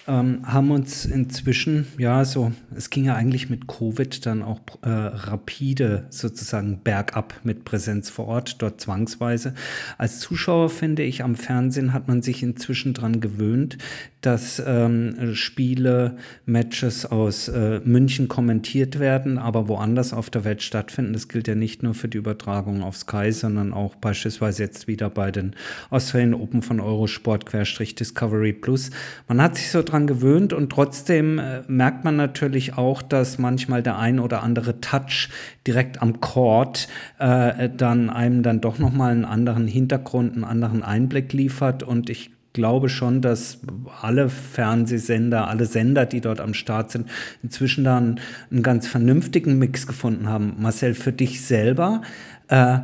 [0.07, 4.89] ähm, haben uns inzwischen, ja, so, es ging ja eigentlich mit Covid dann auch äh,
[4.89, 9.53] rapide sozusagen bergab mit Präsenz vor Ort, dort zwangsweise.
[9.97, 13.77] Als Zuschauer finde ich, am Fernsehen hat man sich inzwischen dran gewöhnt,
[14.21, 21.13] dass ähm, Spiele, Matches aus äh, München kommentiert werden, aber woanders auf der Welt stattfinden.
[21.13, 25.09] Das gilt ja nicht nur für die Übertragung auf Sky, sondern auch beispielsweise jetzt wieder
[25.09, 25.55] bei den
[25.89, 28.89] Australian Open von Eurosport-Discovery Plus.
[29.27, 33.81] Man hat sich so dran gewöhnt und trotzdem äh, merkt man natürlich auch, dass manchmal
[33.81, 35.29] der ein oder andere Touch
[35.65, 36.87] direkt am Court
[37.17, 42.31] äh, dann einem dann doch nochmal einen anderen Hintergrund, einen anderen Einblick liefert und ich
[42.57, 43.59] glaube schon, dass
[44.01, 47.07] alle Fernsehsender, alle Sender, die dort am Start sind,
[47.43, 48.19] inzwischen da einen,
[48.51, 50.55] einen ganz vernünftigen Mix gefunden haben.
[50.57, 52.01] Marcel, für dich selber,
[52.47, 52.79] äh,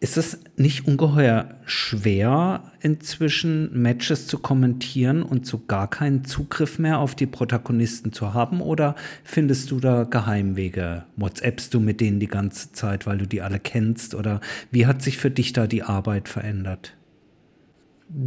[0.00, 6.98] ist es nicht ungeheuer schwer, inzwischen Matches zu kommentieren und so gar keinen Zugriff mehr
[7.00, 8.62] auf die Protagonisten zu haben?
[8.62, 8.94] Oder
[9.24, 11.04] findest du da Geheimwege?
[11.16, 14.14] WhatsAppst du mit denen die ganze Zeit, weil du die alle kennst?
[14.14, 14.40] Oder
[14.70, 16.96] wie hat sich für dich da die Arbeit verändert?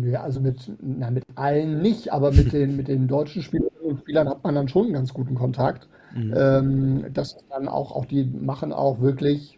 [0.03, 3.99] Ja, also mit, na, mit allen nicht, aber mit den, mit den deutschen Spielerinnen und
[4.01, 5.89] Spielern hat man dann schon einen ganz guten Kontakt.
[6.15, 6.34] Mhm.
[6.38, 9.57] Ähm, das dann auch, auch, die machen auch wirklich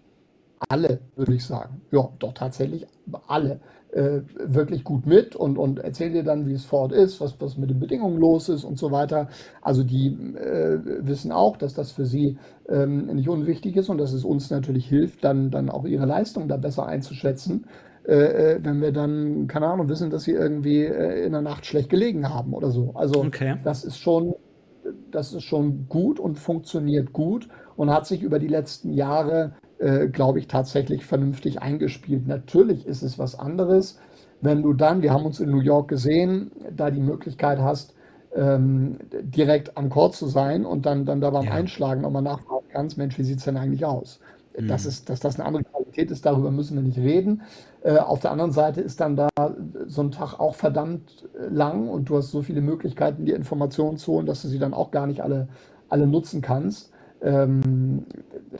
[0.69, 1.81] alle, würde ich sagen.
[1.91, 2.85] Ja, doch tatsächlich
[3.27, 3.59] alle
[3.95, 7.39] äh, wirklich gut mit und, und erzählen dir dann, wie es vor Ort ist, was,
[7.39, 9.29] was mit den Bedingungen los ist und so weiter.
[9.61, 12.37] Also die äh, wissen auch, dass das für sie
[12.67, 16.47] ähm, nicht unwichtig ist und dass es uns natürlich hilft, dann, dann auch ihre Leistung
[16.47, 17.65] da besser einzuschätzen.
[18.05, 21.65] Äh, äh, wenn wir dann, keine Ahnung, wissen, dass sie irgendwie äh, in der Nacht
[21.65, 22.91] schlecht gelegen haben oder so.
[22.95, 23.55] Also okay.
[23.63, 24.35] das ist schon,
[25.09, 27.47] das ist schon gut und funktioniert gut
[27.77, 32.27] und hat sich über die letzten Jahre, äh, glaube ich, tatsächlich vernünftig eingespielt.
[32.27, 33.99] Natürlich ist es was anderes,
[34.41, 37.93] wenn du dann, wir haben uns in New York gesehen, da die Möglichkeit hast,
[38.35, 41.51] ähm, direkt am Court zu sein und dann, dann da beim ja.
[41.51, 44.19] Einschlagen nochmal nachfragen kannst, Mensch, wie sieht es denn eigentlich aus?
[44.57, 44.67] Mhm.
[44.67, 47.41] Das ist, dass das eine andere Qualität ist, darüber müssen wir nicht reden.
[47.81, 49.29] Äh, auf der anderen Seite ist dann da
[49.87, 53.97] so ein Tag auch verdammt äh, lang und du hast so viele Möglichkeiten, die Informationen
[53.97, 55.47] zu holen, dass du sie dann auch gar nicht alle,
[55.89, 56.91] alle nutzen kannst.
[57.21, 58.05] Ähm,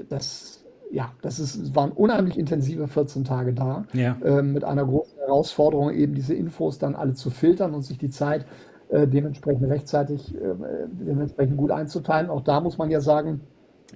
[0.10, 4.18] das, ja, das ist, waren unheimlich intensive 14 Tage da, ja.
[4.24, 8.10] äh, mit einer großen Herausforderung, eben diese Infos dann alle zu filtern und sich die
[8.10, 8.46] Zeit
[8.90, 10.56] äh, dementsprechend rechtzeitig, äh,
[10.88, 12.30] dementsprechend gut einzuteilen.
[12.30, 13.42] Auch da muss man ja sagen,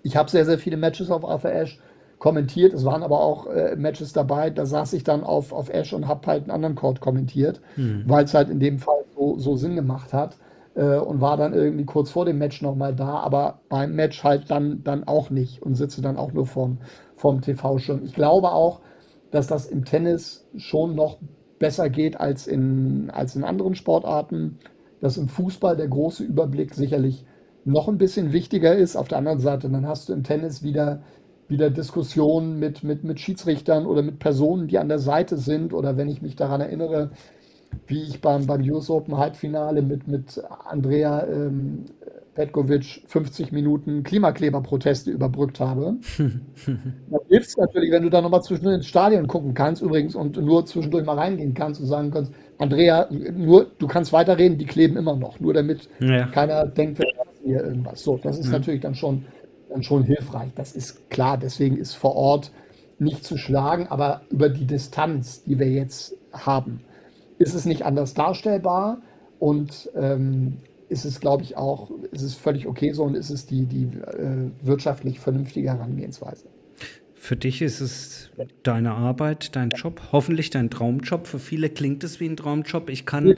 [0.04, 1.80] ich habe sehr, sehr viele Matches auf Arthur Ashe
[2.20, 2.74] kommentiert.
[2.74, 6.08] Es waren aber auch äh, Matches dabei, da saß ich dann auf, auf Ash und
[6.08, 8.04] habe halt einen anderen Chord kommentiert, mhm.
[8.08, 10.38] weil es halt in dem Fall so, so Sinn gemacht hat.
[10.80, 14.50] Äh, und war dann irgendwie kurz vor dem Match nochmal da, aber beim Match halt
[14.50, 16.78] dann, dann auch nicht und sitze dann auch nur vorm,
[17.18, 18.02] vorm TV-Schirm.
[18.06, 18.80] Ich glaube auch,
[19.30, 21.18] dass das im Tennis schon noch
[21.60, 24.60] besser geht als in, als in anderen Sportarten,
[25.02, 27.26] dass im Fußball der große Überblick sicherlich
[27.66, 28.96] noch ein bisschen wichtiger ist.
[28.96, 31.02] Auf der anderen Seite, dann hast du im Tennis wieder
[31.50, 35.74] wieder Diskussionen mit, mit, mit Schiedsrichtern oder mit Personen, die an der Seite sind.
[35.74, 37.10] Oder wenn ich mich daran erinnere,
[37.88, 41.86] wie ich beim, beim US Open Halbfinale mit, mit Andrea ähm,
[42.36, 45.95] Petkovic 50 Minuten Klimakleberproteste überbrückt habe.
[47.09, 50.38] da hilft es natürlich, wenn du da nochmal zwischendurch ins Stadion gucken kannst, übrigens, und
[50.38, 54.97] nur zwischendurch mal reingehen kannst und sagen kannst, Andrea, nur, du kannst weiterreden, die kleben
[54.97, 56.28] immer noch, nur damit ja.
[56.28, 57.07] keiner denkt, wir
[57.43, 58.03] hier irgendwas.
[58.03, 58.51] So, das ist ja.
[58.53, 59.26] natürlich dann schon
[59.70, 60.51] dann schon hilfreich.
[60.55, 62.51] Das ist klar, deswegen ist vor Ort
[62.97, 66.82] nicht zu schlagen, aber über die Distanz, die wir jetzt haben,
[67.40, 69.02] ist es nicht anders darstellbar
[69.40, 70.58] und ähm,
[70.90, 73.86] ist es, glaube ich, auch, ist es völlig okay so und ist es die, die
[73.86, 76.46] äh, wirtschaftlich vernünftige Herangehensweise.
[77.16, 78.30] Für dich ist es
[78.64, 81.28] deine Arbeit, dein Job, hoffentlich dein Traumjob.
[81.28, 82.90] Für viele klingt es wie ein Traumjob.
[82.90, 83.36] Ich kann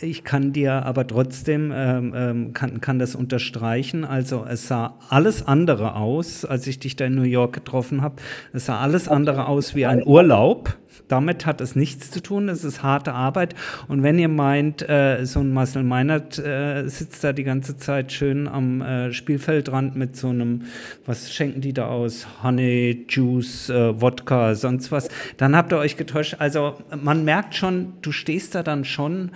[0.00, 4.04] ich kann dir aber trotzdem, ähm, ähm, kann, kann das unterstreichen.
[4.04, 8.16] Also es sah alles andere aus, als ich dich da in New York getroffen habe.
[8.52, 10.76] Es sah alles andere aus wie ein Urlaub.
[11.06, 12.48] Damit hat es nichts zu tun.
[12.48, 13.54] Es ist harte Arbeit.
[13.88, 18.10] Und wenn ihr meint, äh, so ein Marcel Meinert äh, sitzt da die ganze Zeit
[18.10, 20.62] schön am äh, Spielfeldrand mit so einem,
[21.06, 22.26] was schenken die da aus?
[22.42, 26.36] Honey, Juice, äh, Wodka, sonst was, dann habt ihr euch getäuscht.
[26.38, 29.30] Also man merkt schon, du stehst da dann schon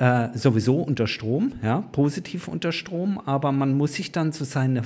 [0.00, 4.82] äh, sowieso unter Strom, ja, positiv unter Strom, aber man muss sich dann zu seiner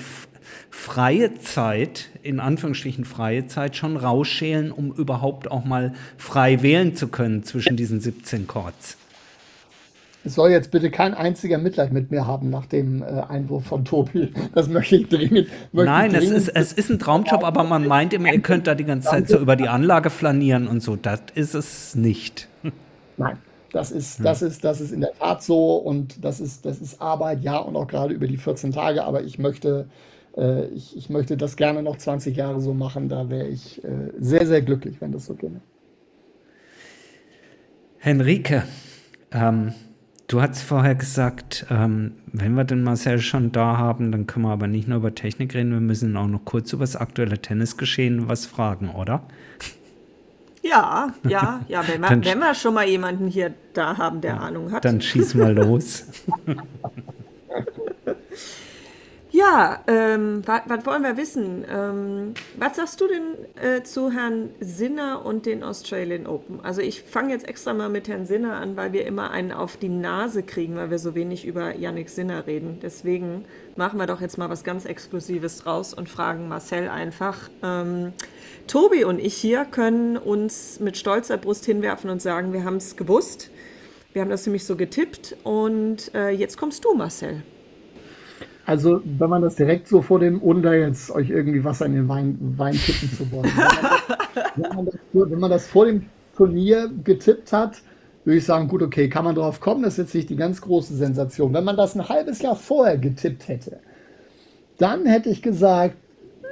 [0.70, 7.08] freie Zeit, in Anführungsstrichen freie Zeit, schon rausschälen, um überhaupt auch mal frei wählen zu
[7.08, 8.96] können zwischen diesen 17 Chords.
[10.26, 13.84] Es soll jetzt bitte kein einziger Mitleid mit mir haben nach dem äh, Einwurf von
[13.84, 14.32] Tobi.
[14.54, 15.48] Das möchte ich dringend.
[15.70, 18.66] Möchte Nein, dringend es, ist, es ist ein Traumjob, aber man meint immer, ihr könnt
[18.66, 20.96] da die ganze Zeit so über die Anlage flanieren und so.
[20.96, 22.48] Das ist es nicht.
[23.16, 23.36] Nein,
[23.74, 27.00] das ist, das ist, das ist in der Tat so und das ist, das ist
[27.00, 29.88] Arbeit, ja, und auch gerade über die 14 Tage, aber ich möchte,
[30.36, 33.08] äh, ich, ich möchte das gerne noch 20 Jahre so machen.
[33.08, 35.60] Da wäre ich äh, sehr, sehr glücklich, wenn das so ginge.
[37.98, 38.62] Henrike,
[39.32, 39.74] ähm,
[40.26, 44.52] Du hast vorher gesagt, ähm, wenn wir den Marcel schon da haben, dann können wir
[44.52, 48.26] aber nicht nur über Technik reden, wir müssen auch noch kurz über das aktuelle Tennisgeschehen
[48.26, 49.26] was fragen, oder?
[50.64, 54.40] Ja, ja, ja, wenn wir, wenn wir schon mal jemanden hier da haben, der ja,
[54.40, 54.84] Ahnung hat.
[54.84, 56.06] Dann schieß mal los.
[59.34, 61.64] Ja, ähm, was, was, wollen wir wissen?
[61.68, 66.60] Ähm, was sagst du denn äh, zu Herrn Sinner und den Australian Open?
[66.62, 69.76] Also ich fange jetzt extra mal mit Herrn Sinner an, weil wir immer einen auf
[69.76, 72.78] die Nase kriegen, weil wir so wenig über Yannick Sinner reden.
[72.80, 73.44] Deswegen
[73.74, 77.50] machen wir doch jetzt mal was ganz Exklusives draus und fragen Marcel einfach.
[77.64, 78.12] Ähm,
[78.66, 82.96] Tobi und ich hier können uns mit stolzer Brust hinwerfen und sagen, wir haben es
[82.96, 83.50] gewusst.
[84.12, 87.42] Wir haben das nämlich so getippt und äh, jetzt kommst du, Marcel.
[88.66, 92.08] Also, wenn man das direkt so vor dem, ohne jetzt euch irgendwie Wasser in den
[92.08, 93.50] Wein, Wein kippen zu wollen,
[94.56, 96.06] wenn man, das, wenn man das vor dem
[96.36, 97.82] Turnier getippt hat,
[98.24, 100.62] würde ich sagen, gut, okay, kann man drauf kommen, das ist jetzt nicht die ganz
[100.62, 101.52] große Sensation.
[101.52, 103.80] Wenn man das ein halbes Jahr vorher getippt hätte,
[104.78, 105.96] dann hätte ich gesagt,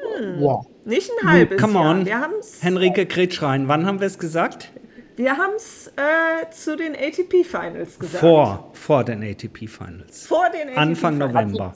[0.03, 0.66] hm, wow.
[0.84, 2.07] Nicht ein halbes Come on.
[2.07, 2.30] Jahr.
[2.30, 4.72] Wir Henrike Kretschrein, wann haben wir es gesagt?
[5.16, 8.20] Wir haben es äh, zu den ATP Finals gesagt.
[8.20, 10.26] Vor, vor den ATP Finals.
[10.26, 11.53] Vor den ATP Anfang Finals.
[11.53, 11.74] November.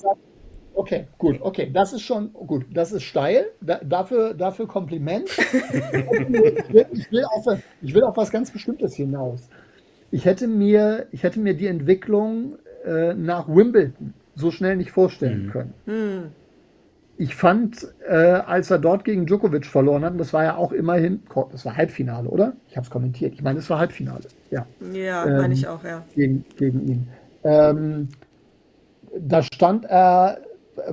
[0.74, 2.66] Okay, gut, okay, das ist schon gut.
[2.70, 3.47] Das ist steil.
[3.61, 5.29] Da, dafür, dafür Kompliment.
[5.39, 7.47] ich, will, ich, will auf,
[7.81, 9.49] ich will auf was ganz Bestimmtes hinaus.
[10.11, 15.47] Ich hätte mir, ich hätte mir die Entwicklung äh, nach Wimbledon so schnell nicht vorstellen
[15.47, 15.51] mhm.
[15.51, 15.74] können.
[15.87, 16.33] Mhm.
[17.19, 21.23] Ich fand, äh, als er dort gegen Djokovic verloren hat, das war ja auch immerhin,
[21.51, 22.53] das war Halbfinale, oder?
[22.69, 23.33] Ich habe es kommentiert.
[23.35, 24.25] Ich meine, es war Halbfinale.
[24.51, 26.05] Ja, ja ähm, meine ich auch, ja.
[26.14, 27.09] Gegen, gegen ihn.
[27.43, 28.09] Ähm,
[29.19, 30.39] da stand er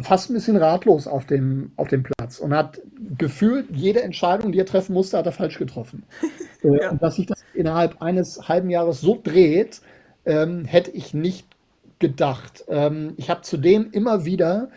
[0.02, 2.82] fast ein bisschen ratlos auf dem, auf dem Platz und hat
[3.18, 6.04] gefühlt jede Entscheidung, die er treffen musste, hat er falsch getroffen.
[6.64, 6.92] Äh, ja.
[6.92, 9.82] Und dass sich das innerhalb eines halben Jahres so dreht,
[10.24, 11.46] ähm, hätte ich nicht
[12.00, 12.64] gedacht.
[12.70, 14.70] Ähm, ich habe zudem immer wieder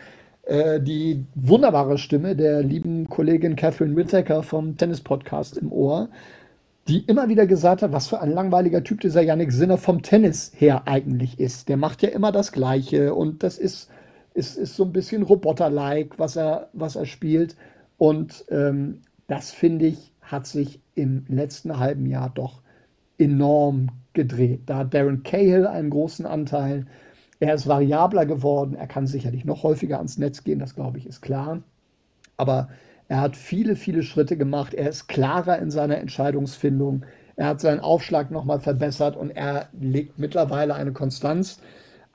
[0.47, 6.09] äh, die wunderbare Stimme der lieben Kollegin Catherine Whittaker vom Tennis-Podcast im Ohr,
[6.87, 10.51] die immer wieder gesagt hat, was für ein langweiliger Typ dieser Yannick Sinner vom Tennis
[10.55, 11.69] her eigentlich ist.
[11.69, 13.89] Der macht ja immer das Gleiche und das ist
[14.37, 17.55] ist, ist so ein bisschen Roboter-like, was er, was er spielt.
[17.97, 22.61] Und ähm, das, finde ich, hat sich im letzten halben Jahr doch
[23.17, 24.61] enorm gedreht.
[24.67, 26.85] Da hat Darren Cahill einen großen Anteil.
[27.39, 28.75] Er ist variabler geworden.
[28.75, 31.61] Er kann sicherlich noch häufiger ans Netz gehen, das glaube ich ist klar.
[32.35, 32.69] Aber
[33.07, 34.73] er hat viele, viele Schritte gemacht.
[34.73, 37.05] Er ist klarer in seiner Entscheidungsfindung.
[37.35, 41.59] Er hat seinen Aufschlag nochmal verbessert und er legt mittlerweile eine Konstanz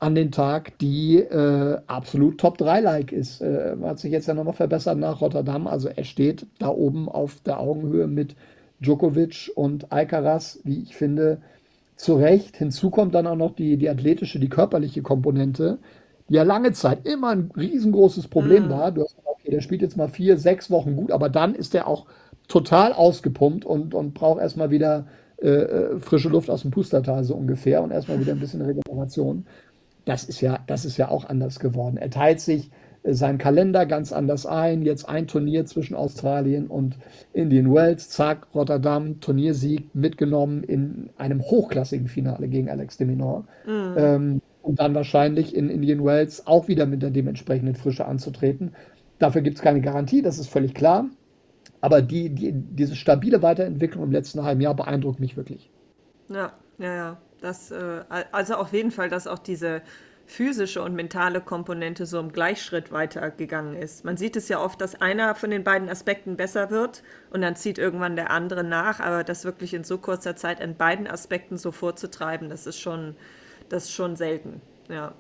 [0.01, 3.41] an den Tag, die äh, absolut Top 3-like ist.
[3.41, 5.69] Äh, hat sich jetzt ja nochmal verbessert nach Rotterdam.
[5.69, 8.35] Also er steht da oben auf der Augenhöhe mit
[8.81, 11.41] Djokovic und Alcaraz, wie ich finde,
[12.03, 12.57] zu Recht.
[12.57, 15.79] Hinzu kommt dann auch noch die, die athletische, die körperliche Komponente,
[16.29, 18.71] die ja lange Zeit immer ein riesengroßes Problem mhm.
[18.71, 18.93] war.
[18.93, 21.75] Du hast gesagt, okay, der spielt jetzt mal vier, sechs Wochen gut, aber dann ist
[21.75, 22.07] er auch
[22.49, 25.07] total ausgepumpt und, und braucht erstmal wieder
[25.41, 29.47] äh, äh frische Luft aus dem Pustertal so ungefähr und erstmal wieder ein bisschen Regeneration
[30.05, 31.97] das ist ja, das ist ja auch anders geworden.
[31.97, 32.71] Er teilt sich
[33.05, 34.83] seinen Kalender ganz anders ein.
[34.83, 36.97] Jetzt ein Turnier zwischen Australien und
[37.33, 38.09] Indian Wells.
[38.11, 43.47] Zack, Rotterdam, Turniersieg mitgenommen in einem hochklassigen Finale gegen Alex de Minaur.
[43.67, 43.95] Mhm.
[43.97, 48.75] Ähm, und dann wahrscheinlich in Indian Wells auch wieder mit der dementsprechenden Frische anzutreten.
[49.19, 51.07] Dafür gibt es keine Garantie, das ist völlig klar.
[51.81, 55.71] Aber die, die, diese stabile Weiterentwicklung im letzten halben Jahr beeindruckt mich wirklich.
[56.29, 57.19] Ja, ja, ja.
[57.41, 59.83] Das, äh, also auf jeden Fall, dass auch diese
[60.27, 64.05] physische und mentale Komponente so im Gleichschritt weitergegangen ist.
[64.05, 67.57] Man sieht es ja oft, dass einer von den beiden Aspekten besser wird und dann
[67.57, 71.59] zieht irgendwann der andere nach, aber das wirklich in so kurzer Zeit in beiden Aspekten
[71.59, 73.15] so vorzutreiben, das ist schon,
[73.69, 74.61] das ist schon selten.
[74.89, 75.15] Ja.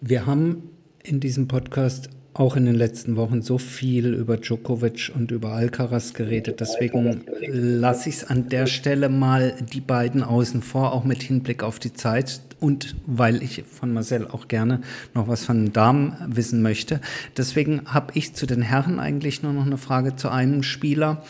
[0.00, 0.70] Wir haben
[1.02, 6.12] in diesem Podcast auch in den letzten Wochen so viel über Djokovic und über Alcaraz
[6.12, 6.60] geredet.
[6.60, 11.62] Deswegen lasse ich es an der Stelle mal die beiden außen vor, auch mit Hinblick
[11.62, 14.80] auf die Zeit und weil ich von Marcel auch gerne
[15.14, 17.00] noch was von den Damen wissen möchte.
[17.36, 21.22] Deswegen habe ich zu den Herren eigentlich nur noch eine Frage zu einem Spieler,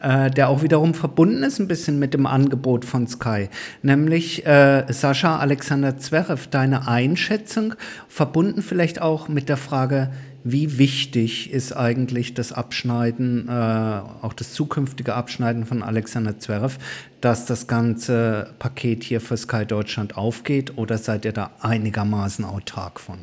[0.00, 3.48] äh, der auch wiederum verbunden ist ein bisschen mit dem Angebot von Sky,
[3.82, 6.48] nämlich äh, Sascha Alexander Zverev.
[6.50, 7.74] Deine Einschätzung,
[8.08, 10.10] verbunden vielleicht auch mit der Frage,
[10.44, 16.78] wie wichtig ist eigentlich das Abschneiden, äh, auch das zukünftige Abschneiden von Alexander Zverev,
[17.22, 23.00] dass das ganze Paket hier für Sky Deutschland aufgeht oder seid ihr da einigermaßen autark
[23.00, 23.20] von?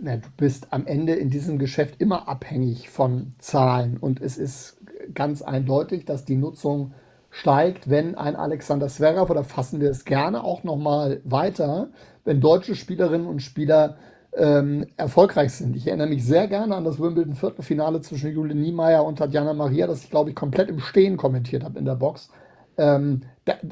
[0.00, 4.76] Na, du bist am Ende in diesem Geschäft immer abhängig von Zahlen und es ist
[5.12, 6.92] ganz eindeutig, dass die Nutzung
[7.30, 11.88] steigt, wenn ein Alexander Zverev oder fassen wir es gerne auch noch mal weiter,
[12.24, 13.96] wenn deutsche Spielerinnen und Spieler
[14.36, 15.76] ähm, erfolgreich sind.
[15.76, 20.04] Ich erinnere mich sehr gerne an das Wimbledon-Viertelfinale zwischen Jule Niemeyer und Tatjana Maria, das
[20.04, 22.30] ich, glaube ich, komplett im Stehen kommentiert habe in der Box.
[22.76, 23.22] Ähm,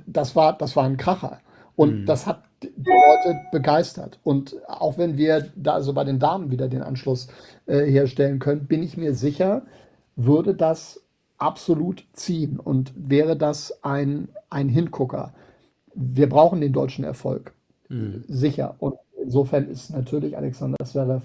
[0.06, 1.40] das, war, das war ein Kracher.
[1.76, 2.06] Und mhm.
[2.06, 4.18] das hat die Leute begeistert.
[4.22, 7.28] Und auch wenn wir da also bei den Damen wieder den Anschluss
[7.66, 9.62] äh, herstellen können, bin ich mir sicher,
[10.16, 11.02] würde das
[11.36, 15.34] absolut ziehen und wäre das ein, ein Hingucker.
[15.94, 17.52] Wir brauchen den deutschen Erfolg.
[17.88, 18.24] Mhm.
[18.28, 18.76] Sicher.
[18.78, 18.94] Und
[19.24, 21.22] insofern ist natürlich Alexander Zverev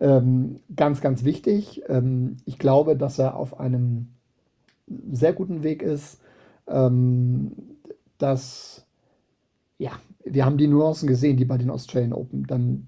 [0.00, 1.82] ähm, ganz, ganz wichtig.
[1.88, 4.08] Ähm, ich glaube, dass er auf einem
[5.12, 6.20] sehr guten Weg ist,
[6.66, 7.52] ähm,
[8.18, 8.86] dass,
[9.78, 9.92] ja,
[10.24, 12.86] wir haben die Nuancen gesehen, die bei den Australian Open dann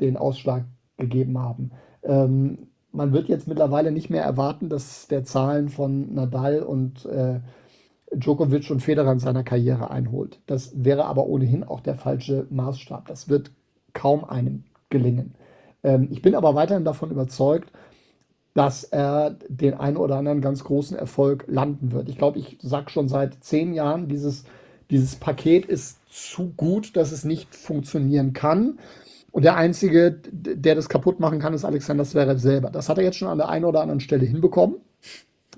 [0.00, 0.64] den Ausschlag
[0.96, 1.72] gegeben haben.
[2.02, 2.58] Ähm,
[2.92, 7.40] man wird jetzt mittlerweile nicht mehr erwarten, dass der Zahlen von Nadal und äh,
[8.12, 10.40] Djokovic und Federer in seiner Karriere einholt.
[10.46, 13.06] Das wäre aber ohnehin auch der falsche Maßstab.
[13.06, 13.52] Das wird
[13.94, 15.34] kaum einem gelingen.
[15.82, 17.70] Ähm, ich bin aber weiterhin davon überzeugt,
[18.54, 22.08] dass er den einen oder anderen ganz großen Erfolg landen wird.
[22.08, 24.44] Ich glaube, ich sage schon seit zehn Jahren, dieses,
[24.90, 28.78] dieses Paket ist zu gut, dass es nicht funktionieren kann.
[29.30, 32.70] Und der Einzige, der das kaputt machen kann, ist Alexander Zverev selber.
[32.70, 34.76] Das hat er jetzt schon an der einen oder anderen Stelle hinbekommen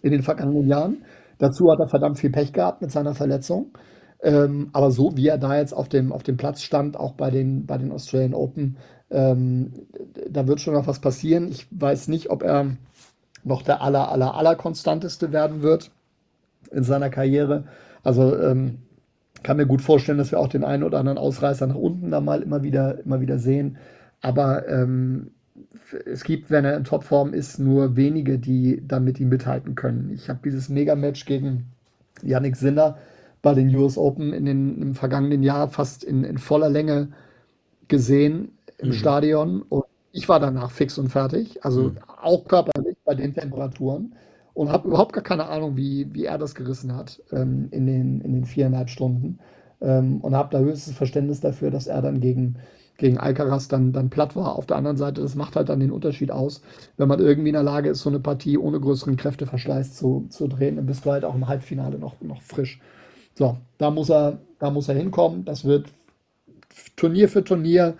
[0.02, 1.04] in den vergangenen Jahren.
[1.38, 3.72] Dazu hat er verdammt viel Pech gehabt mit seiner Verletzung.
[4.22, 7.30] Ähm, aber so wie er da jetzt auf dem, auf dem Platz stand, auch bei
[7.30, 8.76] den, bei den Australian Open,
[9.10, 9.72] ähm,
[10.30, 11.48] da wird schon noch was passieren.
[11.48, 12.76] Ich weiß nicht, ob er
[13.44, 15.90] noch der aller, aller, aller konstanteste werden wird
[16.70, 17.64] in seiner Karriere.
[18.04, 18.78] Also ähm,
[19.42, 22.20] kann mir gut vorstellen, dass wir auch den einen oder anderen Ausreißer nach unten da
[22.20, 23.76] mal immer wieder, immer wieder sehen.
[24.20, 25.32] Aber ähm,
[26.06, 30.10] es gibt, wenn er in Topform ist, nur wenige, die damit ihm mithalten können.
[30.14, 31.66] Ich habe dieses Mega-Match gegen
[32.22, 32.98] Yannick Sinner
[33.42, 37.08] bei den US Open in den, im vergangenen Jahr fast in, in voller Länge
[37.88, 38.92] gesehen im mhm.
[38.94, 39.62] Stadion.
[39.62, 41.98] Und ich war danach fix und fertig, also mhm.
[42.22, 44.14] auch körperlich bei den Temperaturen.
[44.54, 48.20] Und habe überhaupt gar keine Ahnung, wie, wie er das gerissen hat ähm, in, den,
[48.20, 49.38] in den viereinhalb Stunden.
[49.80, 52.56] Ähm, und habe da höchstes Verständnis dafür, dass er dann gegen,
[52.98, 54.56] gegen Alcaraz dann, dann platt war.
[54.56, 56.60] Auf der anderen Seite, das macht halt dann den Unterschied aus,
[56.98, 60.48] wenn man irgendwie in der Lage ist, so eine Partie ohne größeren Kräfteverschleiß zu, zu
[60.48, 62.78] drehen, dann bist du halt auch im Halbfinale noch, noch frisch.
[63.34, 65.44] So, da muss er, da muss er hinkommen.
[65.44, 65.88] Das wird
[66.96, 67.94] Turnier für Turnier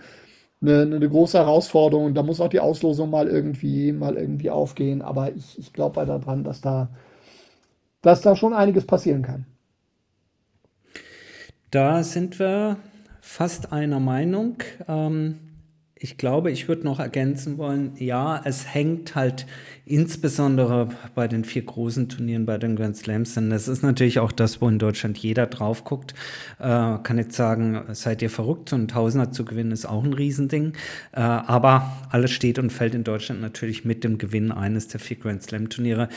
[0.61, 2.15] eine, eine große Herausforderung.
[2.15, 5.03] Da muss auch die Auslosung mal irgendwie, mal irgendwie aufgehen.
[5.03, 6.89] Aber ich, ich glaube weiter dran, dass da,
[8.01, 9.47] dass da schon einiges passieren kann.
[11.71, 12.77] Da sind wir
[13.21, 14.57] fast einer Meinung.
[14.87, 15.39] Ähm,
[16.03, 19.47] ich glaube, ich würde noch ergänzen wollen, ja, es hängt halt
[19.87, 24.33] insbesondere bei den vier großen Turnieren, bei den Grand Slams, denn das ist natürlich auch
[24.33, 26.15] das, wo in Deutschland jeder drauf guckt.
[26.59, 30.13] Äh, kann jetzt sagen, seid ihr verrückt, so ein Tausender zu gewinnen ist auch ein
[30.13, 30.73] Riesending.
[31.13, 35.19] Äh, aber alles steht und fällt in Deutschland natürlich mit dem Gewinn eines der vier
[35.19, 36.09] Grand Slam Turniere.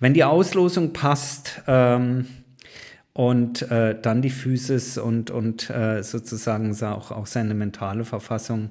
[0.00, 2.26] Wenn die Auslosung passt, ähm,
[3.18, 8.70] und äh, dann die Physis und, und äh, sozusagen auch, auch seine mentale Verfassung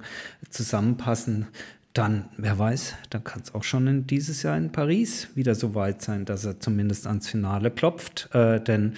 [0.50, 1.48] zusammenpassen,
[1.92, 5.76] dann, wer weiß, dann kann es auch schon in dieses Jahr in Paris wieder so
[5.76, 8.30] weit sein, dass er zumindest ans Finale klopft.
[8.34, 8.94] Äh, denn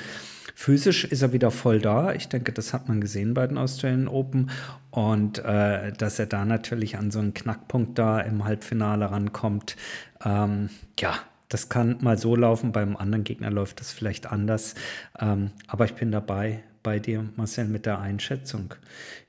[0.54, 2.14] physisch ist er wieder voll da.
[2.14, 4.52] Ich denke, das hat man gesehen bei den Australian Open.
[4.92, 9.78] Und äh, dass er da natürlich an so einen Knackpunkt da im Halbfinale rankommt,
[10.24, 10.70] ähm,
[11.00, 11.16] ja,
[11.50, 14.76] das kann mal so laufen, beim anderen Gegner läuft das vielleicht anders.
[15.20, 16.64] Ähm, aber ich bin dabei.
[16.82, 18.74] bei dir, Marcel, mit der Einschätzung.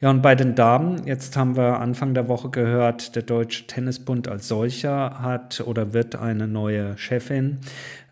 [0.00, 4.28] Ja, und bei den Damen, jetzt haben wir Anfang der Woche gehört, der Deutsche Tennisbund
[4.28, 7.58] als solcher hat oder wird eine neue Chefin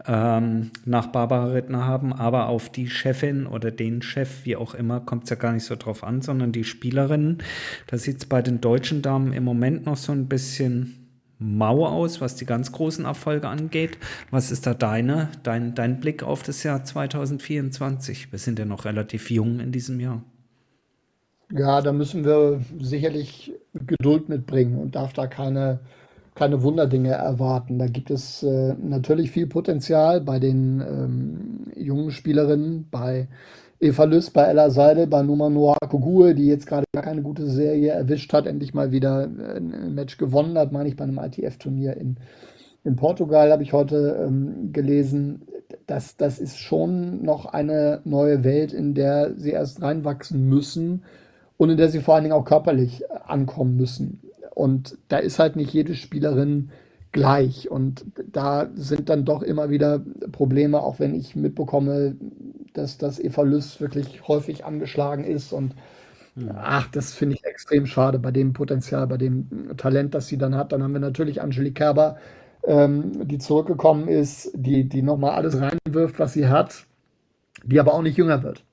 [0.06, 5.00] ähm, nach Barbara Rittner haben, aber auf die Chefin oder den Chef, wie auch immer,
[5.00, 7.38] kommt es ja gar nicht so drauf an, sondern die Spielerinnen.
[7.86, 11.07] Da sieht es bei den deutschen Damen im Moment noch so ein bisschen
[11.38, 13.98] mau aus, was die ganz großen Erfolge angeht.
[14.30, 18.32] Was ist da deine, dein, dein Blick auf das Jahr 2024?
[18.32, 20.22] Wir sind ja noch relativ jung in diesem Jahr.
[21.52, 25.80] Ja, da müssen wir sicherlich Geduld mitbringen und darf da keine,
[26.34, 27.78] keine Wunderdinge erwarten.
[27.78, 33.28] Da gibt es äh, natürlich viel Potenzial bei den ähm, jungen Spielerinnen, bei
[33.80, 37.46] Eva Lüss bei Ella Seidel, bei Numa Noah Kogue, die jetzt gerade gar keine gute
[37.46, 41.96] Serie erwischt hat, endlich mal wieder ein Match gewonnen hat, meine ich, bei einem ITF-Turnier
[41.96, 42.16] in,
[42.82, 45.42] in Portugal, habe ich heute ähm, gelesen.
[45.86, 51.04] Das, das ist schon noch eine neue Welt, in der sie erst reinwachsen müssen
[51.56, 54.20] und in der sie vor allen Dingen auch körperlich ankommen müssen.
[54.54, 56.70] Und da ist halt nicht jede Spielerin
[57.12, 57.70] gleich.
[57.70, 60.00] Und da sind dann doch immer wieder
[60.32, 62.16] Probleme, auch wenn ich mitbekomme,
[62.72, 65.52] dass das Eva Lüss wirklich häufig angeschlagen ist.
[65.52, 65.74] Und
[66.34, 66.50] hm.
[66.54, 70.56] ach, das finde ich extrem schade bei dem Potenzial, bei dem Talent, das sie dann
[70.56, 70.72] hat.
[70.72, 72.16] Dann haben wir natürlich Angelique Kerber,
[72.64, 76.86] ähm, die zurückgekommen ist, die, die nochmal alles reinwirft, was sie hat,
[77.64, 78.64] die aber auch nicht jünger wird.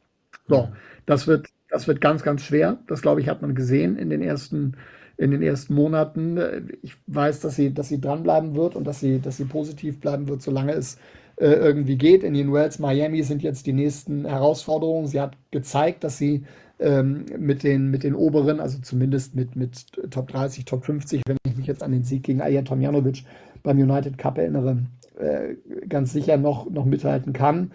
[0.47, 0.69] So,
[1.05, 2.77] das wird, das wird ganz, ganz schwer.
[2.87, 4.75] Das, glaube ich, hat man gesehen in den ersten
[5.17, 6.77] in den ersten Monaten.
[6.81, 10.27] Ich weiß, dass sie, dass sie dranbleiben wird und dass sie, dass sie positiv bleiben
[10.27, 10.97] wird, solange es
[11.37, 12.23] äh, irgendwie geht.
[12.23, 15.07] In den Wells Miami sind jetzt die nächsten Herausforderungen.
[15.07, 16.43] Sie hat gezeigt, dass sie
[16.79, 21.37] ähm, mit, den, mit den oberen, also zumindest mit, mit Top 30, Top 50, wenn
[21.45, 23.23] ich mich jetzt an den Sieg gegen Aya Tomjanovic
[23.63, 24.77] beim United Cup erinnere,
[25.19, 25.55] äh,
[25.87, 27.71] ganz sicher noch, noch mithalten kann.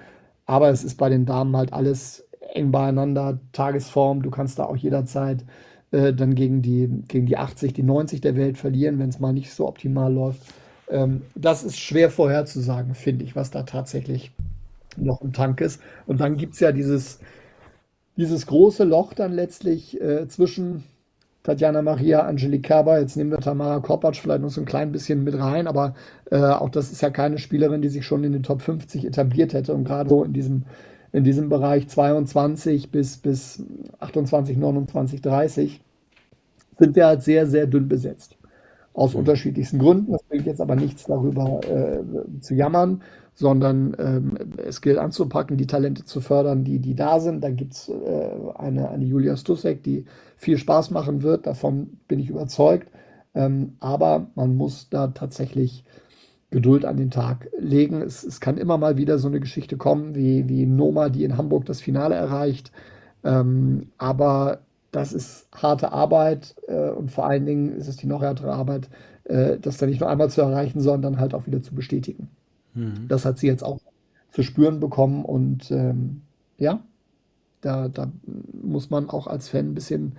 [0.46, 4.22] Aber es ist bei den Damen halt alles eng beieinander, Tagesform.
[4.22, 5.44] Du kannst da auch jederzeit
[5.92, 9.32] äh, dann gegen die, gegen die 80, die 90 der Welt verlieren, wenn es mal
[9.32, 10.42] nicht so optimal läuft.
[10.90, 14.32] Ähm, das ist schwer vorherzusagen, finde ich, was da tatsächlich
[14.96, 15.80] noch im Tank ist.
[16.06, 17.20] Und dann gibt es ja dieses,
[18.16, 20.84] dieses große Loch dann letztlich äh, zwischen
[21.42, 25.24] Tatjana Maria, Angelique Kerber, jetzt nehmen wir Tamara Kopacz vielleicht noch so ein klein bisschen
[25.24, 25.94] mit rein, aber
[26.30, 29.54] äh, auch das ist ja keine Spielerin, die sich schon in den Top 50 etabliert
[29.54, 30.64] hätte und gerade so in diesem
[31.12, 33.62] in diesem Bereich 22 bis, bis
[33.98, 35.80] 28, 29, 30
[36.78, 38.36] sind wir halt sehr, sehr dünn besetzt.
[38.92, 40.12] Aus unterschiedlichsten Gründen.
[40.12, 42.02] Das bringt jetzt aber nichts darüber äh,
[42.40, 43.02] zu jammern,
[43.34, 47.42] sondern ähm, es gilt anzupacken, die Talente zu fördern, die, die da sind.
[47.42, 51.46] Da gibt es äh, eine, eine Julia Stusek, die viel Spaß machen wird.
[51.46, 52.88] Davon bin ich überzeugt.
[53.34, 55.84] Ähm, aber man muss da tatsächlich
[56.50, 58.02] Geduld an den Tag legen.
[58.02, 61.36] Es, es kann immer mal wieder so eine Geschichte kommen, wie, wie Noma, die in
[61.36, 62.72] Hamburg das Finale erreicht.
[63.22, 64.60] Ähm, aber
[64.90, 68.88] das ist harte Arbeit äh, und vor allen Dingen ist es die noch härtere Arbeit,
[69.24, 72.28] äh, das dann nicht nur einmal zu erreichen, sondern halt auch wieder zu bestätigen.
[72.74, 73.06] Mhm.
[73.08, 73.78] Das hat sie jetzt auch
[74.30, 76.22] zu spüren bekommen und ähm,
[76.58, 76.80] ja,
[77.60, 78.10] da, da
[78.62, 80.16] muss man auch als Fan ein bisschen,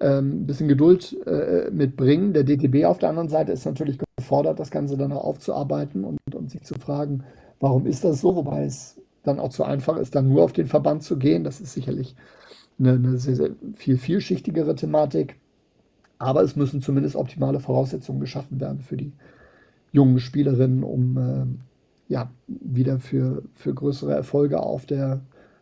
[0.00, 2.32] ähm, ein bisschen Geduld äh, mitbringen.
[2.32, 6.18] Der DTB auf der anderen Seite ist natürlich gefordert, das Ganze dann auch aufzuarbeiten und,
[6.34, 7.24] und sich zu fragen,
[7.60, 10.66] warum ist das so, wobei es dann auch zu einfach ist, dann nur auf den
[10.66, 11.44] Verband zu gehen.
[11.44, 12.14] Das ist sicherlich
[12.78, 15.36] eine, eine sehr, sehr viel vielschichtigere Thematik.
[16.18, 19.12] Aber es müssen zumindest optimale Voraussetzungen geschaffen werden für die
[19.92, 25.20] jungen Spielerinnen, um äh, ja, wieder für, für größere Erfolge auf der,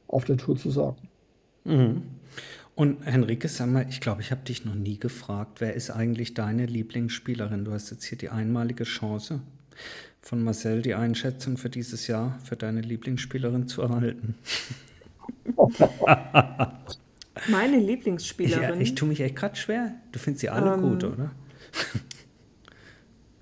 [0.08, 1.08] auf der Tour zu sorgen.
[1.64, 2.02] Mhm.
[2.74, 6.32] Und Henrike, sag mal, ich glaube, ich habe dich noch nie gefragt, wer ist eigentlich
[6.32, 7.64] deine Lieblingsspielerin?
[7.66, 9.40] Du hast jetzt hier die einmalige Chance
[10.22, 14.36] von Marcel, die Einschätzung für dieses Jahr für deine Lieblingsspielerin zu erhalten.
[17.48, 18.74] Meine Lieblingsspielerin?
[18.74, 19.94] Ja, ich tue mich echt gerade schwer.
[20.12, 21.30] Du findest sie alle ähm, gut, oder?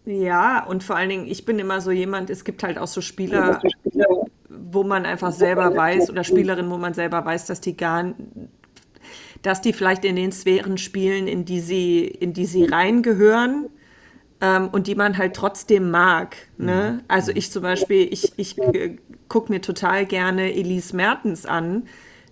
[0.06, 3.00] Ja, und vor allen Dingen, ich bin immer so jemand, es gibt halt auch so
[3.00, 3.60] Spieler,
[4.48, 8.14] wo man einfach selber weiß, oder Spielerinnen, wo man selber weiß, dass die gar
[9.42, 13.70] dass die vielleicht in den Sphären spielen, in die sie, in die sie reingehören
[14.40, 16.36] ähm, und die man halt trotzdem mag.
[16.58, 16.98] Ne?
[16.98, 17.04] Mhm.
[17.08, 18.98] Also ich zum Beispiel, ich, ich äh,
[19.28, 21.84] gucke mir total gerne Elise Mertens an.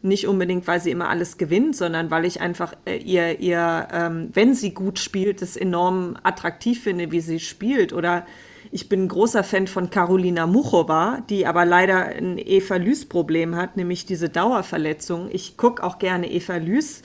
[0.09, 4.31] Nicht unbedingt, weil sie immer alles gewinnt, sondern weil ich einfach äh, ihr, ihr ähm,
[4.33, 7.93] wenn sie gut spielt, das enorm attraktiv finde, wie sie spielt.
[7.93, 8.27] Oder
[8.71, 13.77] ich bin ein großer Fan von Carolina Muchova, die aber leider ein Eva Lys-Problem hat,
[13.77, 15.29] nämlich diese Dauerverletzung.
[15.31, 17.03] Ich gucke auch gerne Eva Lys,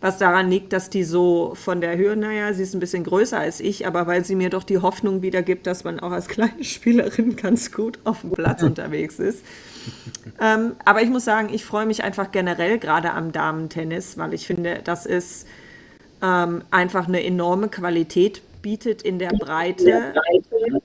[0.00, 3.38] was daran liegt, dass die so von der Höhe, naja, sie ist ein bisschen größer
[3.38, 6.64] als ich, aber weil sie mir doch die Hoffnung wiedergibt, dass man auch als kleine
[6.64, 9.42] Spielerin ganz gut auf dem Platz unterwegs ist.
[10.40, 14.46] Ähm, aber ich muss sagen, ich freue mich einfach generell gerade am Damentennis, weil ich
[14.46, 15.46] finde, das ist
[16.20, 20.14] ähm, einfach eine enorme Qualität bietet in der Breite,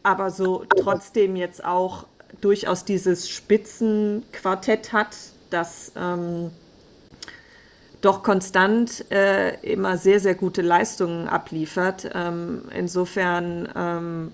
[0.04, 2.06] aber so trotzdem jetzt auch
[2.42, 5.16] durchaus dieses Spitzenquartett hat,
[5.50, 6.52] das ähm,
[8.02, 12.10] doch konstant äh, immer sehr, sehr gute Leistungen abliefert.
[12.14, 14.32] Ähm, insofern ähm,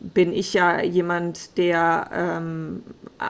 [0.00, 2.82] bin ich ja jemand, der ähm,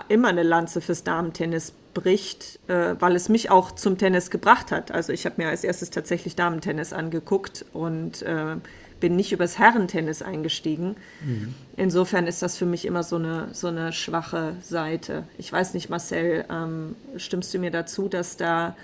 [0.08, 4.90] immer eine Lanze fürs Damentennis bricht, äh, weil es mich auch zum Tennis gebracht hat.
[4.90, 8.56] Also ich habe mir als erstes tatsächlich Damentennis angeguckt und äh,
[9.00, 10.94] bin nicht übers Herrentennis eingestiegen.
[11.24, 11.54] Mhm.
[11.76, 15.24] Insofern ist das für mich immer so eine, so eine schwache Seite.
[15.38, 18.76] Ich weiß nicht, Marcel, ähm, stimmst du mir dazu, dass da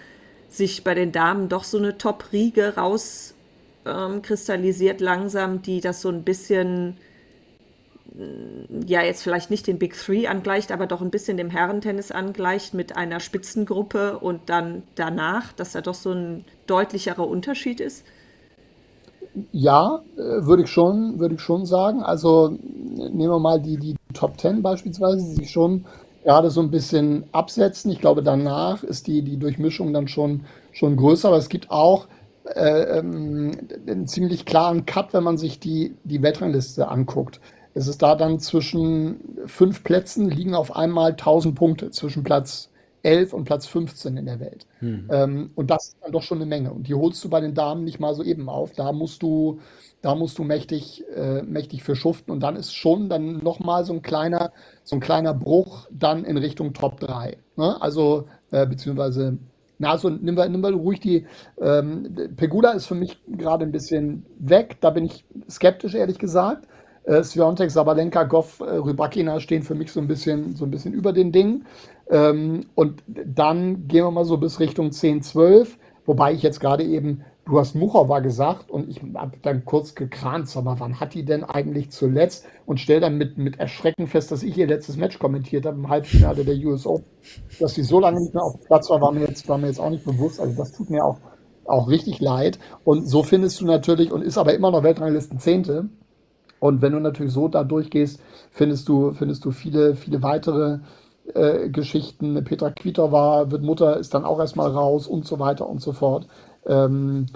[0.49, 6.23] sich bei den Damen doch so eine Top-Riege rauskristallisiert ähm, langsam, die das so ein
[6.23, 6.97] bisschen,
[8.87, 12.75] ja, jetzt vielleicht nicht den Big Three angleicht, aber doch ein bisschen dem Herrentennis angleicht
[12.75, 18.05] mit einer Spitzengruppe und dann danach, dass da doch so ein deutlicherer Unterschied ist?
[19.51, 22.03] Ja, äh, würde ich schon, würde ich schon sagen.
[22.03, 25.85] Also nehmen wir mal die, die Top Ten beispielsweise, die sich schon
[26.23, 27.91] gerade so ein bisschen absetzen.
[27.91, 32.07] Ich glaube, danach ist die, die Durchmischung dann schon, schon größer, aber es gibt auch
[32.45, 33.53] äh, ähm,
[33.87, 37.41] einen ziemlich klaren Cut, wenn man sich die, die Weltrangliste anguckt.
[37.75, 42.71] Es ist da dann zwischen fünf Plätzen liegen auf einmal 1000 Punkte zwischen Platz
[43.05, 44.67] 11 und Platz 15 in der Welt.
[44.79, 45.09] Hm.
[45.11, 46.73] Ähm, und das ist dann doch schon eine Menge.
[46.73, 48.73] Und die holst du bei den Damen nicht mal so eben auf.
[48.73, 49.61] Da musst du,
[50.01, 52.33] da musst du mächtig, äh, mächtig für schuften.
[52.33, 54.53] Und dann ist schon dann nochmal so ein kleiner,
[54.85, 57.37] so ein kleiner Bruch dann in Richtung Top 3.
[57.57, 57.83] Ne?
[57.83, 59.37] Also, äh, beziehungsweise,
[59.79, 61.27] na, also nimm wir, nimm wir ruhig die,
[61.61, 64.79] ähm, Pegula ist für mich gerade ein bisschen weg.
[64.81, 66.67] Da bin ich skeptisch, ehrlich gesagt.
[67.05, 70.95] Äh, Sviontek, Sabalenka, Goff, äh, Rybakina stehen für mich so ein bisschen, so ein bisschen
[70.95, 71.67] über den Dingen.
[72.11, 76.85] Ähm, und dann gehen wir mal so bis Richtung 10, 12, wobei ich jetzt gerade
[76.85, 81.25] eben, du hast Muchova gesagt und ich habe dann kurz gekrant, aber wann hat die
[81.25, 85.19] denn eigentlich zuletzt und stell dann mit, mit Erschrecken fest, dass ich ihr letztes Match
[85.19, 87.05] kommentiert habe im Halbfinale der US Open.
[87.61, 89.81] Dass sie so lange nicht mehr auf Platz war, war mir jetzt, war mir jetzt
[89.81, 90.41] auch nicht bewusst.
[90.41, 91.19] Also das tut mir auch,
[91.67, 92.59] auch richtig leid.
[92.85, 95.89] Und so findest du natürlich, und ist aber immer noch Weltranglisten Zehnte.
[96.61, 100.79] Und wenn du natürlich so da durchgehst, findest du, findest du viele, viele weitere
[101.33, 102.43] äh, Geschichten.
[102.45, 106.27] Petra Kvitova wird Mutter, ist dann auch erstmal raus und so weiter und so fort.
[106.67, 107.27] Ähm,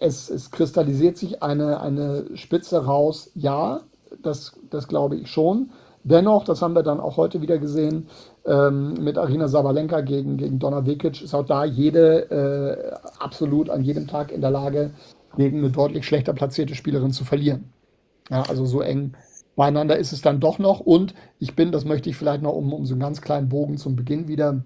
[0.00, 3.80] es, es, kristallisiert sich eine, eine Spitze raus, ja,
[4.22, 5.70] das, das glaube ich schon.
[6.04, 8.08] Dennoch, das haben wir dann auch heute wieder gesehen,
[8.46, 13.82] ähm, mit Arina Sabalenka gegen, gegen Donna Vekic, ist auch da jede äh, absolut an
[13.82, 14.92] jedem Tag in der Lage,
[15.36, 17.72] gegen eine deutlich schlechter platzierte Spielerin zu verlieren.
[18.30, 19.12] Ja, also so eng
[19.56, 20.80] beieinander ist es dann doch noch.
[20.80, 23.76] Und ich bin, das möchte ich vielleicht noch, um, um so einen ganz kleinen Bogen
[23.76, 24.62] zum Beginn wieder,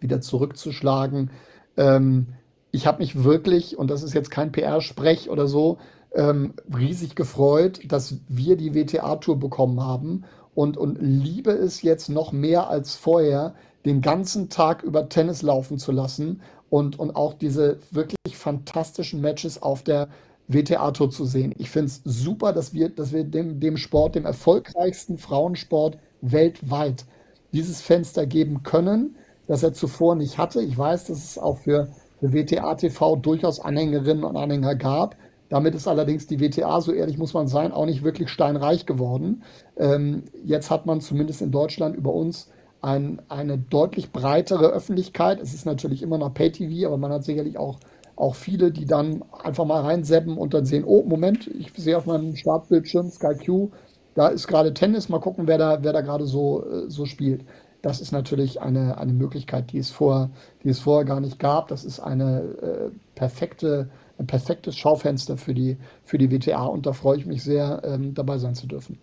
[0.00, 1.30] wieder zurückzuschlagen.
[1.76, 2.28] Ähm,
[2.70, 5.78] ich habe mich wirklich, und das ist jetzt kein PR-Sprech oder so,
[6.14, 10.24] ähm, riesig gefreut, dass wir die WTA-Tour bekommen haben
[10.54, 15.78] und, und liebe es jetzt noch mehr als vorher, den ganzen Tag über Tennis laufen
[15.78, 16.40] zu lassen
[16.70, 20.08] und, und auch diese wirklich fantastischen Matches auf der
[20.48, 21.54] WTA-Tour zu sehen.
[21.58, 27.04] Ich finde es super, dass wir, dass wir dem, dem Sport, dem erfolgreichsten Frauensport weltweit,
[27.52, 29.16] dieses Fenster geben können,
[29.46, 30.60] das er zuvor nicht hatte.
[30.60, 31.88] Ich weiß, dass es auch für,
[32.20, 35.16] für WTA TV durchaus Anhängerinnen und Anhänger gab.
[35.48, 39.42] Damit ist allerdings die WTA, so ehrlich muss man sein, auch nicht wirklich steinreich geworden.
[39.76, 45.40] Ähm, jetzt hat man zumindest in Deutschland über uns ein, eine deutlich breitere Öffentlichkeit.
[45.40, 47.78] Es ist natürlich immer noch Pay-TV, aber man hat sicherlich auch
[48.16, 52.06] auch viele, die dann einfach mal reinseppen und dann sehen, oh, Moment, ich sehe auf
[52.06, 53.70] meinem Startbildschirm Sky Q,
[54.14, 57.44] da ist gerade Tennis, mal gucken, wer da, wer da gerade so, äh, so spielt.
[57.82, 60.30] Das ist natürlich eine, eine Möglichkeit, die es, vor,
[60.62, 61.68] die es vorher gar nicht gab.
[61.68, 66.92] Das ist eine äh, perfekte, ein perfektes Schaufenster für die, für die WTA und da
[66.92, 68.98] freue ich mich sehr, ähm, dabei sein zu dürfen.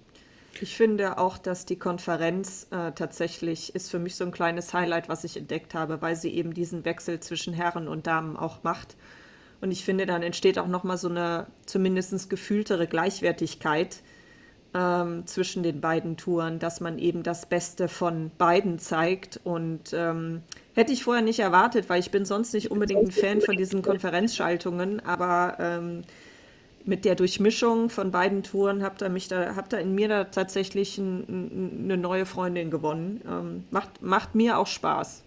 [0.59, 5.07] Ich finde auch, dass die Konferenz äh, tatsächlich ist für mich so ein kleines Highlight,
[5.07, 8.97] was ich entdeckt habe, weil sie eben diesen Wechsel zwischen Herren und Damen auch macht.
[9.61, 14.01] Und ich finde, dann entsteht auch nochmal so eine zumindest gefühltere Gleichwertigkeit
[14.73, 19.39] ähm, zwischen den beiden Touren, dass man eben das Beste von beiden zeigt.
[19.43, 20.41] Und ähm,
[20.73, 23.81] hätte ich vorher nicht erwartet, weil ich bin sonst nicht unbedingt ein Fan von diesen
[23.81, 26.01] Konferenzschaltungen, aber ähm,
[26.85, 30.23] mit der Durchmischung von beiden Touren habt ihr mich da, habt ihr in mir da
[30.25, 33.21] tatsächlich ein, ein, eine neue Freundin gewonnen.
[33.27, 35.23] Ähm, macht, macht mir auch Spaß.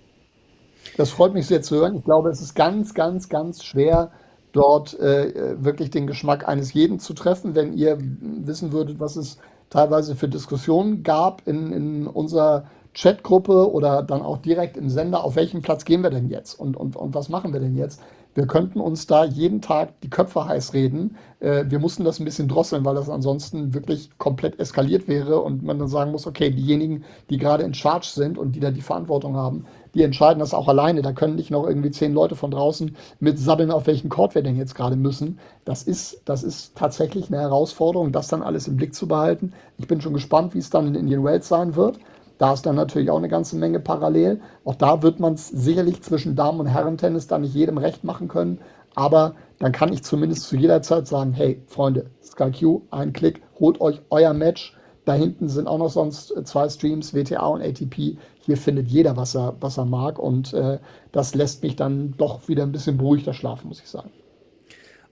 [0.97, 1.97] Das freut mich sehr zu hören.
[1.97, 4.11] Ich glaube, es ist ganz, ganz, ganz schwer,
[4.53, 7.55] dort äh, wirklich den Geschmack eines jeden zu treffen.
[7.55, 9.39] Wenn ihr wissen würdet, was es
[9.71, 15.35] teilweise für Diskussionen gab in, in unserer Chatgruppe oder dann auch direkt im Sender, auf
[15.35, 18.01] welchen Platz gehen wir denn jetzt und, und, und was machen wir denn jetzt?
[18.35, 21.17] Wir könnten uns da jeden Tag die Köpfe heiß reden.
[21.39, 25.63] Äh, wir mussten das ein bisschen drosseln, weil das ansonsten wirklich komplett eskaliert wäre und
[25.63, 28.81] man dann sagen muss, okay, diejenigen, die gerade in Charge sind und die da die
[28.81, 31.03] Verantwortung haben, die entscheiden das auch alleine.
[31.03, 34.43] Da können nicht noch irgendwie zehn Leute von draußen mit sabbeln, auf welchen Chord wir
[34.43, 35.39] denn jetzt gerade müssen.
[35.65, 39.53] Das ist, das ist tatsächlich eine Herausforderung, das dann alles im Blick zu behalten.
[39.79, 42.01] Ich bin schon gespannt, wie es dann in Indian Wells sein wird.
[42.39, 44.41] Da ist dann natürlich auch eine ganze Menge parallel.
[44.65, 48.29] Auch da wird man es sicherlich zwischen Damen- und Herren-Tennis da nicht jedem recht machen
[48.29, 48.59] können.
[48.95, 53.81] Aber dann kann ich zumindest zu jeder Zeit sagen, hey, Freunde, SkyQ, ein Klick, holt
[53.81, 54.77] euch euer Match.
[55.05, 58.17] Da hinten sind auch noch sonst zwei Streams, WTA und ATP.
[58.41, 60.19] Hier findet jeder, was er, was er mag.
[60.19, 60.79] Und äh,
[61.13, 64.11] das lässt mich dann doch wieder ein bisschen beruhigter schlafen, muss ich sagen.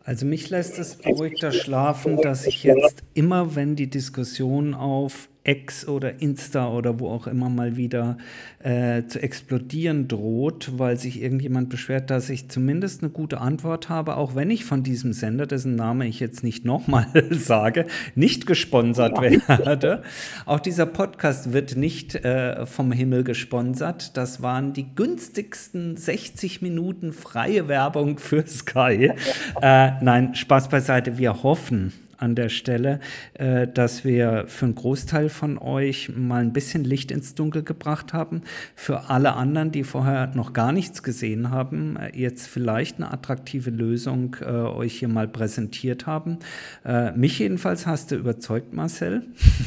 [0.05, 5.89] Also mich lässt es beruhigter schlafen, dass ich jetzt immer, wenn die Diskussion auf X
[5.89, 8.17] oder Insta oder wo auch immer mal wieder
[8.61, 14.17] äh, zu explodieren droht, weil sich irgendjemand beschwert, dass ich zumindest eine gute Antwort habe,
[14.17, 19.21] auch wenn ich von diesem Sender, dessen Name ich jetzt nicht nochmal sage, nicht gesponsert
[19.21, 20.03] werde.
[20.47, 24.17] Auch dieser Podcast wird nicht äh, vom Himmel gesponsert.
[24.17, 29.13] Das waren die günstigsten 60 Minuten freie Werbung für Sky.
[29.61, 31.19] Äh, nein, Spaß beiseite.
[31.19, 31.93] Wir hoffen,
[32.23, 33.01] an der Stelle,
[33.35, 38.13] äh, dass wir für einen Großteil von euch mal ein bisschen Licht ins Dunkel gebracht
[38.13, 38.43] haben.
[38.75, 43.71] Für alle anderen, die vorher noch gar nichts gesehen haben, äh, jetzt vielleicht eine attraktive
[43.71, 46.39] Lösung äh, euch hier mal präsentiert haben.
[46.85, 49.23] Äh, mich jedenfalls hast du überzeugt, Marcel,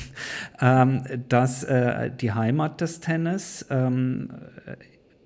[0.62, 4.30] ähm, dass äh, die Heimat des Tennis ähm,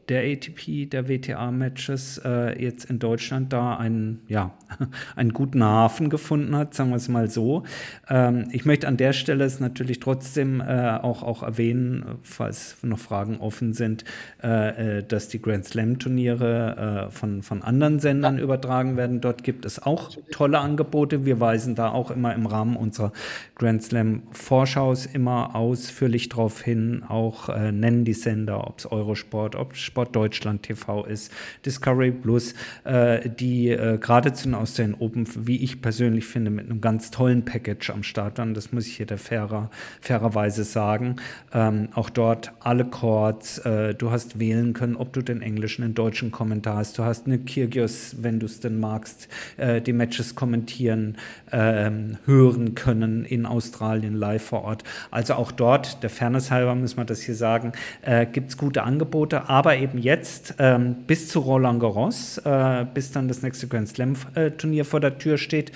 [0.09, 4.51] der ATP, der WTA-Matches äh, jetzt in Deutschland da einen, ja,
[5.15, 7.63] einen guten Hafen gefunden hat, sagen wir es mal so.
[8.09, 12.97] Ähm, ich möchte an der Stelle es natürlich trotzdem äh, auch, auch erwähnen, falls noch
[12.97, 14.03] Fragen offen sind,
[14.43, 18.43] äh, äh dass die Grand Slam-Turniere äh, von, von anderen Sendern ja.
[18.43, 19.21] übertragen werden.
[19.21, 21.25] Dort gibt es auch tolle Angebote.
[21.25, 23.11] Wir weisen da auch immer im Rahmen unserer
[23.55, 29.73] Grand Slam-Vorschaus immer ausführlich darauf hin, auch äh, nennen die Sender, ob es Eurosport, ob
[29.73, 31.29] es Sport Sport Deutschland TV ist,
[31.65, 32.53] Discovery Plus,
[32.85, 37.11] äh, die äh, gerade zu den Australian Open, wie ich persönlich finde, mit einem ganz
[37.11, 38.53] tollen Package am Start waren.
[38.53, 39.69] Das muss ich hier der fairer,
[39.99, 41.17] fairerweise sagen.
[41.53, 45.95] Ähm, auch dort alle Chords, äh, du hast wählen können, ob du den englischen, den
[45.95, 46.97] deutschen Kommentar hast.
[46.97, 49.27] Du hast eine Kyrgios, wenn du es denn magst,
[49.57, 51.17] äh, die Matches kommentieren,
[51.51, 54.85] ähm, hören können in Australien live vor Ort.
[55.11, 58.83] Also auch dort, der Fairness halber muss man das hier sagen, äh, gibt es gute
[58.83, 63.67] Angebote, aber eben eben jetzt ähm, bis zu Roland Garros, äh, bis dann das nächste
[63.67, 65.71] Grand Slam äh, Turnier vor der Tür steht,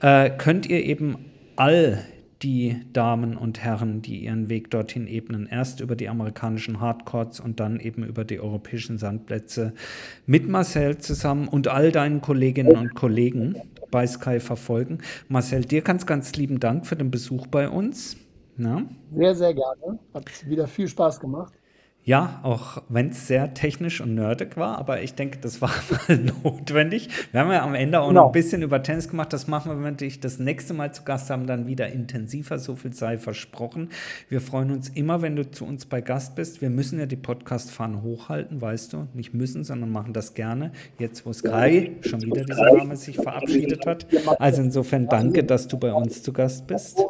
[0.00, 1.16] äh, könnt ihr eben
[1.56, 2.04] all
[2.42, 7.58] die Damen und Herren, die ihren Weg dorthin ebnen, erst über die amerikanischen Hardcourts und
[7.58, 9.72] dann eben über die europäischen Sandplätze
[10.24, 13.56] mit Marcel zusammen und all deinen Kolleginnen und Kollegen
[13.90, 14.98] bei Sky verfolgen.
[15.28, 18.16] Marcel, dir ganz, ganz lieben Dank für den Besuch bei uns.
[18.56, 18.84] Na?
[19.12, 19.98] Sehr, sehr gerne.
[20.14, 21.57] Hat wieder viel Spaß gemacht.
[22.08, 25.70] Ja, auch wenn es sehr technisch und nerdig war, aber ich denke, das war
[26.08, 27.10] mal notwendig.
[27.32, 28.22] Wir haben ja am Ende auch genau.
[28.22, 29.30] noch ein bisschen über Tennis gemacht.
[29.30, 32.58] Das machen wir, wenn wir dich das nächste Mal zu Gast haben, dann wieder intensiver.
[32.58, 33.90] So viel sei versprochen.
[34.30, 36.62] Wir freuen uns immer, wenn du zu uns bei Gast bist.
[36.62, 39.06] Wir müssen ja die Podcast-Fahne hochhalten, weißt du.
[39.12, 40.72] Nicht müssen, sondern machen das gerne.
[40.98, 44.06] Jetzt, wo Sky schon wieder dieser Name sich verabschiedet hat.
[44.38, 47.02] Also insofern danke, dass du bei uns zu Gast bist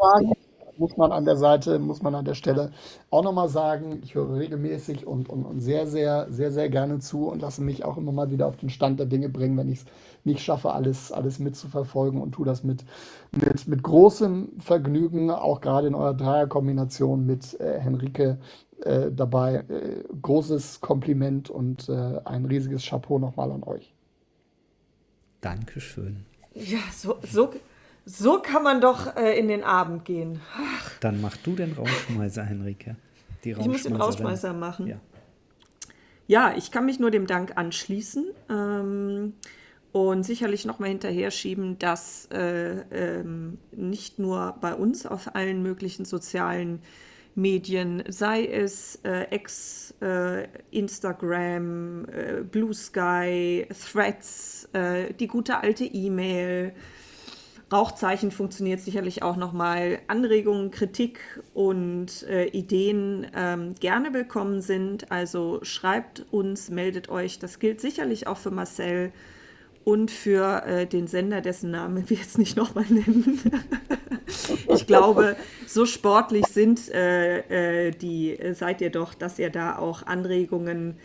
[0.78, 2.72] muss man an der Seite, muss man an der Stelle
[3.10, 4.00] auch nochmal sagen.
[4.02, 7.84] Ich höre regelmäßig und, und, und sehr, sehr, sehr, sehr gerne zu und lasse mich
[7.84, 9.86] auch immer mal wieder auf den Stand der Dinge bringen, wenn ich es
[10.24, 12.84] nicht schaffe, alles, alles mitzuverfolgen und tue das mit,
[13.32, 18.38] mit, mit großem Vergnügen, auch gerade in eurer Dreierkombination mit äh, Henrike
[18.84, 19.64] äh, dabei.
[19.68, 23.92] Äh, großes Kompliment und äh, ein riesiges Chapeau nochmal an euch.
[25.40, 26.24] Dankeschön.
[26.54, 27.50] Ja, so, so,
[28.09, 30.40] so kann man doch äh, in den Abend gehen.
[30.56, 30.98] Ach.
[31.00, 32.96] Dann mach du den Rauschmeißer, Henrike.
[33.44, 34.86] Die ich muss den Rauschmeißer machen.
[34.86, 34.96] Ja.
[36.26, 36.54] ja.
[36.56, 39.34] ich kann mich nur dem Dank anschließen ähm,
[39.92, 46.06] und sicherlich nochmal hinterher schieben, dass äh, ähm, nicht nur bei uns auf allen möglichen
[46.06, 46.80] sozialen
[47.34, 55.84] Medien, sei es äh, X, äh, Instagram, äh, Blue Sky, Threads, äh, die gute alte
[55.84, 56.72] E-Mail,
[57.70, 59.98] Rauchzeichen funktioniert sicherlich auch nochmal.
[60.06, 61.20] Anregungen, Kritik
[61.52, 65.12] und äh, Ideen ähm, gerne willkommen sind.
[65.12, 67.38] Also schreibt uns, meldet euch.
[67.38, 69.12] Das gilt sicherlich auch für Marcel.
[69.84, 73.40] und für äh, den Sender, dessen Namen wir jetzt nicht nochmal nennen.
[74.74, 80.02] ich glaube, so sportlich sind äh, äh, die, seid ihr doch, dass ihr da auch
[80.04, 80.96] Anregungen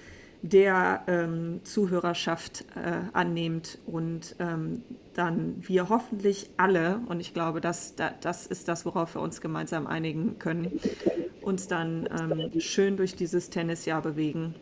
[0.43, 4.83] der ähm, Zuhörerschaft äh, annehmt und ähm,
[5.13, 9.87] dann wir hoffentlich alle, und ich glaube, das, das ist das, worauf wir uns gemeinsam
[9.87, 10.79] einigen können,
[11.41, 14.53] uns dann ähm, schön durch dieses Tennisjahr bewegen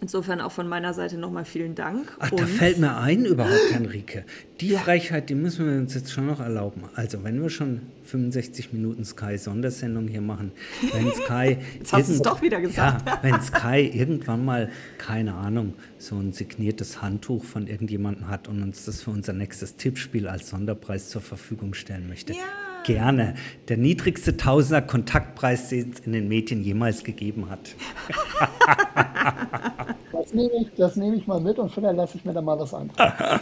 [0.00, 2.16] Insofern auch von meiner Seite nochmal vielen Dank.
[2.18, 4.24] Ach, da fällt mir ein überhaupt, Henrike.
[4.60, 4.78] Die ja.
[4.78, 6.84] Frechheit, die müssen wir uns jetzt schon noch erlauben.
[6.94, 10.52] Also, wenn wir schon 65 Minuten Sky-Sondersendung hier machen,
[10.92, 11.58] wenn Sky.
[11.78, 13.06] jetzt hast du es doch wieder gesagt.
[13.06, 18.62] Ja, wenn Sky irgendwann mal, keine Ahnung, so ein signiertes Handtuch von irgendjemandem hat und
[18.62, 22.32] uns das für unser nächstes Tippspiel als Sonderpreis zur Verfügung stellen möchte.
[22.32, 22.69] Ja.
[22.84, 23.34] Gerne.
[23.68, 27.70] Der niedrigste Tausender Kontaktpreis, den es in den Medien jemals gegeben hat.
[30.20, 32.58] Das nehme ich, das nehme ich mal mit und vielleicht lasse ich mir da mal
[32.58, 33.40] was antragen.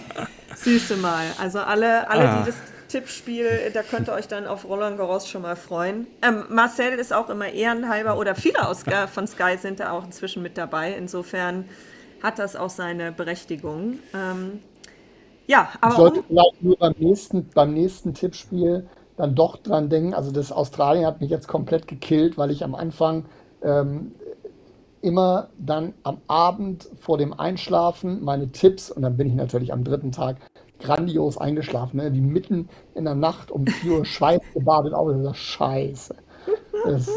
[0.55, 1.27] Süße mal.
[1.39, 2.41] Also alle, alle ah.
[2.41, 2.57] die das
[2.89, 6.07] Tippspiel, da könnt ihr euch dann auf Roland Garros schon mal freuen.
[6.23, 10.43] Ähm, Marcel ist auch immer ehrenhalber oder viele aus, von Sky sind da auch inzwischen
[10.43, 10.95] mit dabei.
[10.95, 11.67] Insofern
[12.23, 13.99] hat das auch seine Berechtigung.
[14.15, 14.61] Ähm,
[15.47, 15.93] ja, aber.
[15.93, 18.89] Ich sollte um vielleicht nur beim nächsten, beim nächsten Tippspiel
[19.19, 20.15] dann doch dran denken.
[20.15, 23.27] Also das Australien hat mich jetzt komplett gekillt, weil ich am Anfang
[23.63, 24.13] ähm,
[25.03, 29.85] immer dann am Abend vor dem Einschlafen meine Tipps und dann bin ich natürlich am
[29.85, 30.37] dritten Tag
[30.81, 32.13] grandios eingeschlafen, ne?
[32.13, 35.11] wie mitten in der Nacht um 4 Uhr Schweiß gebadet auf.
[35.23, 36.15] Das Scheiße.
[36.85, 37.11] Das,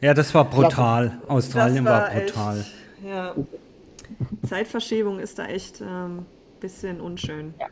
[0.00, 1.20] ja, das war brutal.
[1.28, 2.58] Australien war, war, brutal.
[2.58, 2.74] Echt,
[3.06, 3.34] ja.
[4.48, 6.26] Zeitverschiebung ist da echt ein ähm,
[6.58, 7.54] bisschen unschön.
[7.60, 7.66] Ja.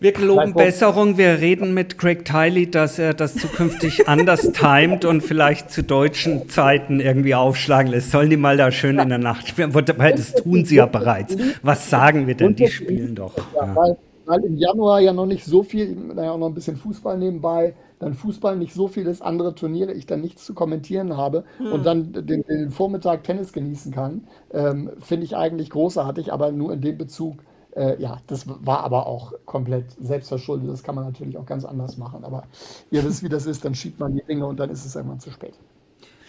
[0.00, 1.18] Wir geloben Besserung.
[1.18, 6.48] Wir reden mit Craig Tiley, dass er das zukünftig anders timet und vielleicht zu deutschen
[6.48, 8.12] Zeiten irgendwie aufschlagen lässt.
[8.12, 9.74] Sollen die mal da schön in der Nacht spielen?
[9.74, 11.36] Weil das tun sie ja bereits.
[11.62, 12.54] Was sagen wir denn?
[12.54, 13.34] Die spielen doch.
[13.56, 13.96] Ja, weil,
[14.26, 17.74] weil, im Januar ja noch nicht so viel, naja, auch noch ein bisschen Fußball nebenbei,
[17.98, 21.72] dann Fußball nicht so vieles andere Turniere, ich dann nichts zu kommentieren habe hm.
[21.72, 26.72] und dann den, den, Vormittag Tennis genießen kann, ähm, finde ich eigentlich großartig, aber nur
[26.72, 27.38] in dem Bezug,
[27.78, 30.68] äh, ja, das war aber auch komplett selbstverschuldet.
[30.68, 32.24] Das kann man natürlich auch ganz anders machen.
[32.24, 32.44] Aber
[32.90, 35.20] ihr wisst, wie das ist, dann schiebt man die Dinge und dann ist es irgendwann
[35.20, 35.54] zu spät.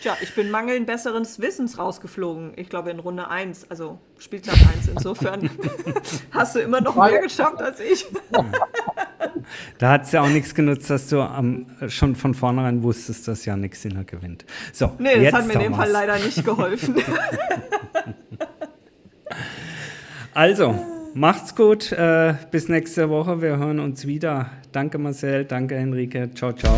[0.01, 2.53] Tja, ich bin mangelnd besseres Wissens rausgeflogen.
[2.55, 4.87] Ich glaube in Runde 1, also Spieltag 1.
[4.87, 5.49] Insofern
[6.31, 8.05] hast du immer noch mehr geschafft als ich.
[9.77, 13.43] da hat es ja auch nichts genutzt, dass du um, schon von vornherein wusstest, dass
[13.43, 14.45] Janik Sinner gewinnt.
[14.71, 16.95] So, nee, das hat mir in dem Fall leider nicht geholfen.
[20.33, 21.91] also, Macht's gut.
[21.91, 23.41] Äh, bis nächste Woche.
[23.41, 24.51] Wir hören uns wieder.
[24.71, 25.45] Danke, Marcel.
[25.45, 26.29] Danke, Henrike.
[26.33, 26.77] Ciao, ciao.